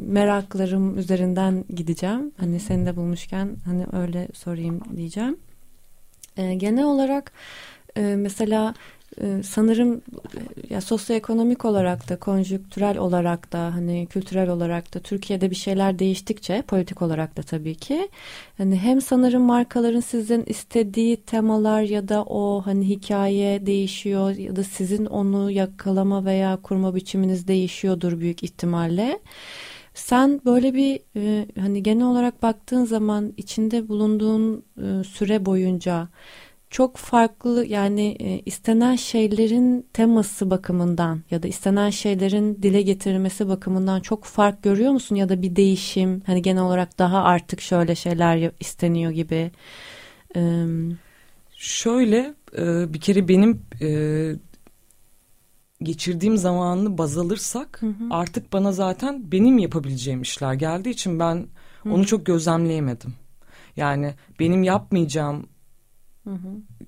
meraklarım 0.08 0.98
üzerinden 0.98 1.66
gideceğim. 1.70 2.32
Hani 2.38 2.60
seni 2.60 2.86
de 2.86 2.96
bulmuşken 2.96 3.56
hani 3.66 3.86
öyle 3.94 4.28
sorayım 4.34 4.82
diyeceğim. 4.98 5.38
E, 6.38 6.54
genel 6.54 6.84
olarak 6.84 7.32
e, 7.96 8.02
mesela 8.02 8.74
sanırım 9.44 10.02
ya 10.70 10.82
sosyoekonomik 10.82 11.66
olarak 11.66 12.10
da 12.10 12.20
konjüktürel 12.20 12.98
olarak 12.98 13.52
da 13.52 13.60
hani 13.76 14.08
kültürel 14.10 14.50
olarak 14.50 14.94
da 14.94 15.00
Türkiye'de 15.00 15.50
bir 15.52 15.56
şeyler 15.56 16.00
değiştikçe 16.00 16.62
politik 16.62 17.02
olarak 17.02 17.38
da 17.38 17.44
tabii 17.44 17.76
ki 17.76 18.10
hani 18.58 18.78
hem 18.78 19.02
sanırım 19.02 19.44
markaların 19.44 20.00
sizin 20.00 20.44
istediği 20.48 21.18
temalar 21.18 21.82
ya 21.82 22.08
da 22.08 22.24
o 22.24 22.62
hani 22.66 22.90
hikaye 22.90 23.66
değişiyor 23.66 24.36
ya 24.36 24.56
da 24.56 24.64
sizin 24.64 25.06
onu 25.06 25.52
yakalama 25.52 26.26
veya 26.26 26.58
kurma 26.58 26.96
biçiminiz 26.96 27.48
değişiyordur 27.48 28.20
büyük 28.20 28.44
ihtimalle. 28.44 29.20
Sen 29.94 30.42
böyle 30.46 30.74
bir 30.74 31.00
e, 31.16 31.46
hani 31.60 31.84
genel 31.84 32.06
olarak 32.06 32.44
baktığın 32.44 32.86
zaman 32.86 33.34
içinde 33.38 33.88
bulunduğun 33.88 34.64
e, 34.78 35.04
süre 35.04 35.46
boyunca 35.46 36.08
çok 36.72 36.98
farklı 36.98 37.66
yani 37.66 38.18
e, 38.20 38.40
istenen 38.40 38.96
şeylerin 38.96 39.88
teması 39.94 40.50
bakımından 40.50 41.22
ya 41.32 41.44
da 41.44 41.48
istenen 41.48 41.90
şeylerin 41.90 42.64
dile 42.64 42.82
getirilmesi 42.82 43.48
bakımından 43.48 44.00
çok 44.00 44.24
fark 44.24 44.64
görüyor 44.64 44.92
musun 44.92 45.16
ya 45.16 45.30
da 45.30 45.42
bir 45.42 45.56
değişim 45.56 46.22
hani 46.26 46.42
genel 46.42 46.64
olarak 46.64 47.00
daha 47.00 47.24
artık 47.24 47.62
şöyle 47.62 47.96
şeyler 47.96 48.52
isteniyor 48.60 49.12
gibi. 49.12 49.52
Ee, 50.36 50.66
Şöyle 51.58 52.34
e, 52.58 52.94
bir 52.94 53.00
kere 53.00 53.28
benim 53.28 53.62
e, 53.82 53.90
geçirdiğim 55.84 56.38
zamanını 56.38 56.98
baz 56.98 57.18
alırsak 57.18 57.82
hı 57.82 57.88
hı. 57.88 58.08
artık 58.10 58.54
bana 58.54 58.72
zaten 58.72 59.32
benim 59.32 59.58
yapabileceğim 59.58 60.22
işler 60.22 60.54
geldiği 60.54 60.90
için 60.90 61.20
ben 61.20 61.48
hı. 61.84 61.94
onu 61.94 62.06
çok 62.06 62.26
gözlemleyemedim. 62.26 63.14
Yani 63.76 64.14
benim 64.40 64.64
yapmayacağım 64.64 65.48
Hı. 66.24 66.38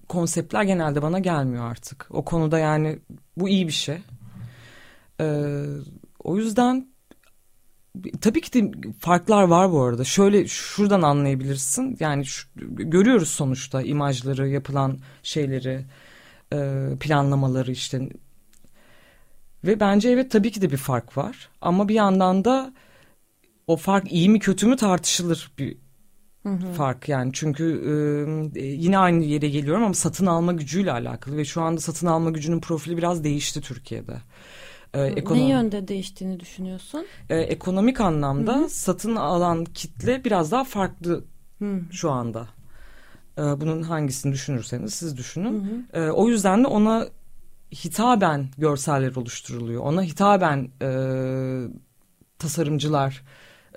Konseptler 0.10 0.64
genelde 0.64 1.02
bana 1.02 1.20
gelmiyor 1.20 1.72
artık. 1.72 2.08
O 2.10 2.26
konuda 2.26 2.60
yani 2.60 3.00
bu 3.38 3.50
iyi 3.50 3.68
bir 3.68 3.74
şey. 3.74 3.98
Ee, 5.22 5.66
o 6.24 6.38
yüzden 6.38 6.88
tabii 8.22 8.42
ki 8.42 8.54
de 8.54 8.72
farklar 9.00 9.44
var 9.44 9.72
bu 9.72 9.82
arada. 9.82 10.04
Şöyle 10.04 10.48
şuradan 10.48 11.02
anlayabilirsin. 11.02 11.98
Yani 12.00 12.26
şu, 12.26 12.48
görüyoruz 12.70 13.30
sonuçta 13.30 13.82
imajları, 13.82 14.50
yapılan 14.50 15.00
şeyleri, 15.24 15.86
e, 16.54 16.90
planlamaları 17.00 17.72
işte. 17.72 18.10
Ve 19.64 19.80
bence 19.80 20.10
evet 20.10 20.32
tabii 20.32 20.52
ki 20.52 20.62
de 20.62 20.72
bir 20.72 20.78
fark 20.78 21.18
var. 21.18 21.50
Ama 21.62 21.88
bir 21.88 21.96
yandan 21.96 22.46
da 22.46 22.74
o 23.68 23.78
fark 23.78 24.12
iyi 24.12 24.30
mi 24.30 24.40
kötü 24.40 24.68
mü 24.68 24.76
tartışılır 24.76 25.52
bir 25.58 25.78
Hı 26.44 26.50
hı. 26.50 26.74
fark 26.74 27.10
yani 27.10 27.32
çünkü 27.34 27.64
e, 28.56 28.60
yine 28.60 28.98
aynı 28.98 29.24
yere 29.24 29.50
geliyorum 29.50 29.84
ama 29.84 29.94
satın 29.94 30.26
alma 30.26 30.54
gücüyle 30.54 30.92
alakalı 30.92 31.38
ve 31.38 31.46
şu 31.46 31.62
anda 31.62 31.82
satın 31.82 32.08
alma 32.08 32.30
gücünün 32.30 32.60
profili 32.60 32.98
biraz 32.98 33.24
değişti 33.24 33.62
Türkiye'de. 33.62 34.18
Ee, 34.94 35.02
ekonomi, 35.02 35.46
ne 35.46 35.50
yönde 35.50 35.88
değiştiğini 35.88 36.40
düşünüyorsun? 36.40 37.06
E, 37.30 37.38
ekonomik 37.38 38.02
anlamda 38.02 38.56
hı 38.56 38.64
hı. 38.64 38.70
satın 38.70 39.16
alan 39.16 39.66
kitle 39.66 40.24
biraz 40.24 40.52
daha 40.52 40.64
farklı 40.64 41.24
hı. 41.60 41.82
şu 41.92 42.12
anda. 42.12 42.48
E, 43.38 43.42
bunun 43.42 43.82
hangisini 43.82 44.34
düşünürseniz 44.34 44.94
siz 44.94 45.18
düşünün. 45.18 45.86
Hı 45.94 46.00
hı. 46.00 46.04
E, 46.04 46.12
o 46.12 46.30
yüzden 46.30 46.64
de 46.64 46.68
ona 46.68 47.08
hitaben 47.74 48.48
görseller 48.58 49.16
oluşturuluyor. 49.16 49.82
Ona 49.82 50.04
hitaben 50.04 50.70
e, 50.82 50.90
tasarımcılar 52.40 53.24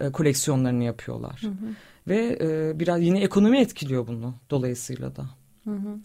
e, 0.01 0.13
koleksiyonlarını 0.13 0.85
yapıyorlar. 0.85 1.41
Hı 1.43 1.49
hı. 1.49 1.75
Ve 2.09 2.39
e, 2.41 2.81
biraz 2.81 3.03
yine 3.03 3.21
ekonomi 3.21 3.59
etkiliyor 3.59 4.07
bunu 4.07 4.35
dolayısıyla 4.51 5.17
da. 5.17 5.27
Hı 5.65 5.71
hı. 5.71 5.99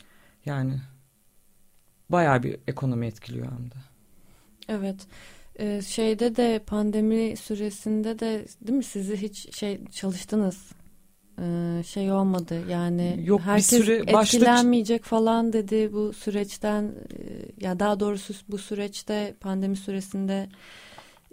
Yani 0.45 0.81
bayağı 2.09 2.43
bir 2.43 2.57
ekonomi 2.67 3.07
etkiliyor 3.07 3.51
hem 3.51 3.71
de. 3.71 3.75
Evet. 4.67 5.07
Ee, 5.59 5.81
şeyde 5.81 6.35
de 6.35 6.61
pandemi 6.67 7.37
süresinde 7.37 8.19
de 8.19 8.45
değil 8.61 8.77
mi 8.77 8.83
sizi 8.83 9.21
hiç 9.21 9.55
şey 9.55 9.85
çalıştınız 9.85 10.71
ee, 11.41 11.83
şey 11.83 12.11
olmadı 12.11 12.61
yani 12.69 13.19
Yok, 13.23 13.41
herkes 13.41 13.71
bir 13.71 13.83
süre 13.83 14.13
başta... 14.13 14.37
etkilenmeyecek 14.37 15.03
falan 15.03 15.53
dedi 15.53 15.93
bu 15.93 16.13
süreçten 16.13 16.83
e, 16.83 17.65
ya 17.65 17.79
daha 17.79 17.99
doğrusu 17.99 18.33
bu 18.49 18.57
süreçte 18.57 19.35
pandemi 19.39 19.75
süresinde 19.75 20.49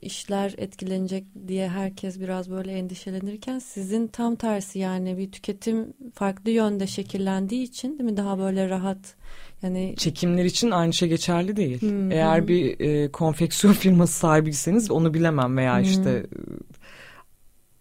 işler 0.02 0.54
etkilenecek 0.58 1.24
diye 1.48 1.68
herkes 1.68 2.20
biraz 2.20 2.50
böyle 2.50 2.72
endişelenirken 2.72 3.58
sizin 3.58 4.06
tam 4.06 4.36
tersi 4.36 4.78
yani 4.78 5.18
bir 5.18 5.32
tüketim 5.32 5.92
farklı 6.14 6.50
yönde 6.50 6.86
şekillendiği 6.86 7.62
için 7.62 7.98
değil 7.98 8.10
mi 8.10 8.16
daha 8.16 8.38
böyle 8.38 8.68
rahat 8.68 9.14
yani 9.62 9.94
çekimler 9.98 10.44
için 10.44 10.70
aynı 10.70 10.92
şey 10.92 11.08
geçerli 11.08 11.56
değil. 11.56 11.80
Hmm, 11.80 12.12
Eğer 12.12 12.48
bir 12.48 12.80
e, 12.80 13.12
konfeksiyon 13.12 13.72
firması 13.84 14.18
sahibiyseniz 14.18 14.90
onu 14.90 15.14
bilemem 15.14 15.56
veya 15.56 15.76
hmm. 15.76 15.84
işte 15.84 16.10
e, 16.10 16.26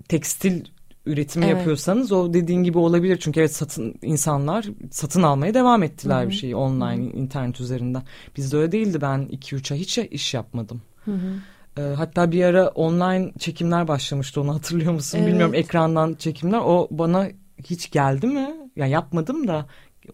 tekstil 0.07 0.65
üretimi 1.05 1.45
evet. 1.45 1.57
yapıyorsanız 1.57 2.11
o 2.11 2.33
dediğin 2.33 2.63
gibi 2.63 2.77
olabilir. 2.77 3.17
Çünkü 3.21 3.39
evet 3.39 3.55
satın 3.55 3.95
insanlar 4.01 4.65
satın 4.91 5.23
almaya 5.23 5.53
devam 5.53 5.83
ettiler 5.83 6.21
Hı-hı. 6.21 6.29
bir 6.29 6.35
şeyi 6.35 6.55
online 6.55 7.05
Hı-hı. 7.05 7.17
internet 7.17 7.61
üzerinden. 7.61 8.03
Bizde 8.37 8.57
öyle 8.57 8.71
değildi. 8.71 9.01
Ben 9.01 9.19
2-3 9.31 9.73
ay 9.73 9.79
hiç 9.79 9.97
iş 9.97 10.33
yapmadım. 10.33 10.81
Hı-hı. 11.05 11.33
E, 11.77 11.81
hatta 11.81 12.31
bir 12.31 12.43
ara 12.43 12.67
online 12.67 13.31
çekimler 13.39 13.87
başlamıştı 13.87 14.41
onu 14.41 14.55
hatırlıyor 14.55 14.93
musun 14.93 15.17
evet. 15.17 15.27
bilmiyorum 15.27 15.53
ekrandan 15.53 16.13
çekimler 16.13 16.59
o 16.59 16.87
bana 16.91 17.27
hiç 17.63 17.91
geldi 17.91 18.27
mi? 18.27 18.55
Yani 18.75 18.91
yapmadım 18.91 19.47
da 19.47 19.65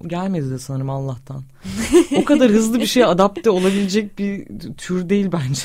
gelmedi 0.08 0.52
de 0.52 0.60
sanırım 0.60 0.90
Allah'tan. 0.90 1.44
o 2.18 2.26
kadar 2.26 2.52
hızlı 2.52 2.80
bir 2.80 2.86
şeye 2.86 3.06
adapte 3.06 3.50
olabilecek 3.50 4.20
bir 4.20 4.48
tür 4.78 5.10
değil 5.10 5.30
bence. 5.32 5.62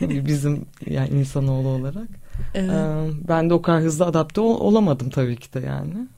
Bizim 0.26 0.66
yani 0.86 1.08
insanoğlu 1.08 1.68
olarak. 1.68 2.08
Evet. 2.54 2.70
Ee, 2.70 3.10
ben 3.28 3.50
de 3.50 3.54
o 3.54 3.62
kadar 3.62 3.82
hızlı 3.82 4.04
adapte 4.06 4.40
ol- 4.40 4.60
olamadım 4.60 5.10
tabii 5.10 5.36
ki 5.36 5.52
de 5.54 5.60
yani. 5.60 6.08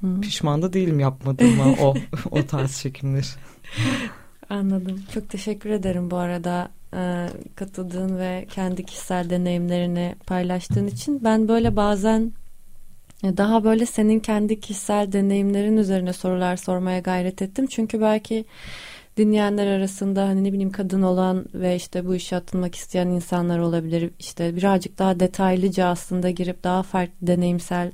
Hı. 0.00 0.20
Pişman 0.20 0.62
da 0.62 0.72
değilim 0.72 1.00
yapmadığıma 1.00 1.64
o 1.80 1.94
o 2.30 2.46
tarz 2.46 2.80
çekimler. 2.80 3.36
Anladım. 4.50 5.02
Çok 5.14 5.28
teşekkür 5.28 5.70
ederim 5.70 6.10
bu 6.10 6.16
arada 6.16 6.70
e, 6.94 7.26
katıldığın 7.56 8.18
ve 8.18 8.46
kendi 8.50 8.84
kişisel 8.84 9.30
deneyimlerini 9.30 10.14
paylaştığın 10.26 10.86
için. 10.86 11.24
Ben 11.24 11.48
böyle 11.48 11.76
bazen 11.76 12.32
e, 13.24 13.36
daha 13.36 13.64
böyle 13.64 13.86
senin 13.86 14.20
kendi 14.20 14.60
kişisel 14.60 15.12
deneyimlerin 15.12 15.76
üzerine 15.76 16.12
sorular 16.12 16.56
sormaya 16.56 16.98
gayret 16.98 17.42
ettim. 17.42 17.66
Çünkü 17.66 18.00
belki 18.00 18.44
dinleyenler 19.16 19.66
arasında 19.66 20.22
hani 20.22 20.44
ne 20.44 20.52
bileyim 20.52 20.72
kadın 20.72 21.02
olan 21.02 21.46
ve 21.54 21.76
işte 21.76 22.06
bu 22.06 22.14
işe 22.14 22.36
atılmak 22.36 22.74
isteyen 22.74 23.08
insanlar 23.08 23.58
olabilir. 23.58 24.10
İşte 24.18 24.56
birazcık 24.56 24.98
daha 24.98 25.20
detaylıca 25.20 25.86
aslında 25.86 26.30
girip 26.30 26.64
daha 26.64 26.82
farklı 26.82 27.26
deneyimsel 27.26 27.92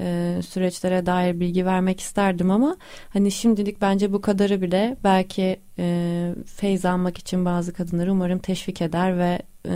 e, 0.00 0.40
süreçlere 0.48 1.06
dair 1.06 1.40
bilgi 1.40 1.66
vermek 1.66 2.00
isterdim 2.00 2.50
ama 2.50 2.76
hani 3.10 3.30
şimdilik 3.30 3.80
bence 3.80 4.12
bu 4.12 4.20
kadarı 4.20 4.62
bile 4.62 4.96
belki 5.04 5.60
e, 5.78 6.34
feyz 6.46 6.84
almak 6.84 7.18
için 7.18 7.44
bazı 7.44 7.72
kadınları 7.72 8.12
umarım 8.12 8.38
teşvik 8.38 8.82
eder 8.82 9.18
ve 9.18 9.42
e, 9.68 9.74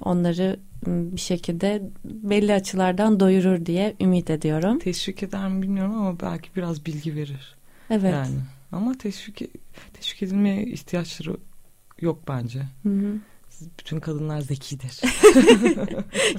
onları 0.00 0.60
bir 0.86 1.20
şekilde 1.20 1.82
belli 2.04 2.54
açılardan 2.54 3.20
doyurur 3.20 3.66
diye 3.66 3.96
ümit 4.00 4.30
ediyorum. 4.30 4.78
Teşvik 4.78 5.22
eder 5.22 5.48
mi 5.48 5.62
bilmiyorum 5.62 5.94
ama 5.94 6.20
belki 6.20 6.50
biraz 6.56 6.86
bilgi 6.86 7.14
verir. 7.14 7.56
Evet. 7.90 8.12
Yani 8.12 8.36
ama 8.72 8.98
teşvik 8.98 9.42
teşvik 9.92 10.22
edilmeye 10.22 10.64
ihtiyaçları 10.64 11.36
yok 12.00 12.22
bence. 12.28 12.62
Hı 12.82 12.88
hı. 12.88 13.14
Bütün 13.78 14.00
kadınlar 14.00 14.40
zekidir. 14.40 15.00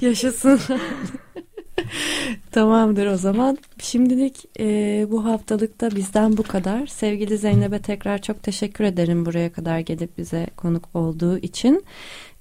Yaşasın. 0.00 0.60
Tamamdır 2.50 3.06
o 3.06 3.16
zaman. 3.16 3.58
Şimdilik 3.78 4.60
e, 4.60 5.06
bu 5.10 5.24
haftalıkta 5.24 5.90
bizden 5.90 6.36
bu 6.36 6.42
kadar. 6.42 6.86
Sevgili 6.86 7.38
Zeynep'e 7.38 7.78
tekrar 7.78 8.22
çok 8.22 8.42
teşekkür 8.42 8.84
ederim 8.84 9.26
buraya 9.26 9.52
kadar 9.52 9.78
gelip 9.78 10.18
bize 10.18 10.46
konuk 10.56 10.88
olduğu 10.94 11.38
için. 11.38 11.84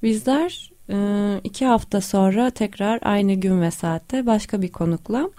Bizler 0.03 0.71
e, 0.89 0.97
iki 1.43 1.65
hafta 1.65 2.01
sonra 2.01 2.49
tekrar 2.49 2.99
aynı 3.01 3.33
gün 3.33 3.61
ve 3.61 3.71
saatte 3.71 4.25
başka 4.25 4.61
bir 4.61 4.71
konukla 4.71 5.29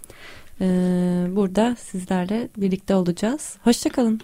e, 0.61 0.67
burada 1.31 1.77
sizlerle 1.79 2.49
birlikte 2.57 2.95
olacağız. 2.95 3.57
Hoşçakalın. 3.65 4.21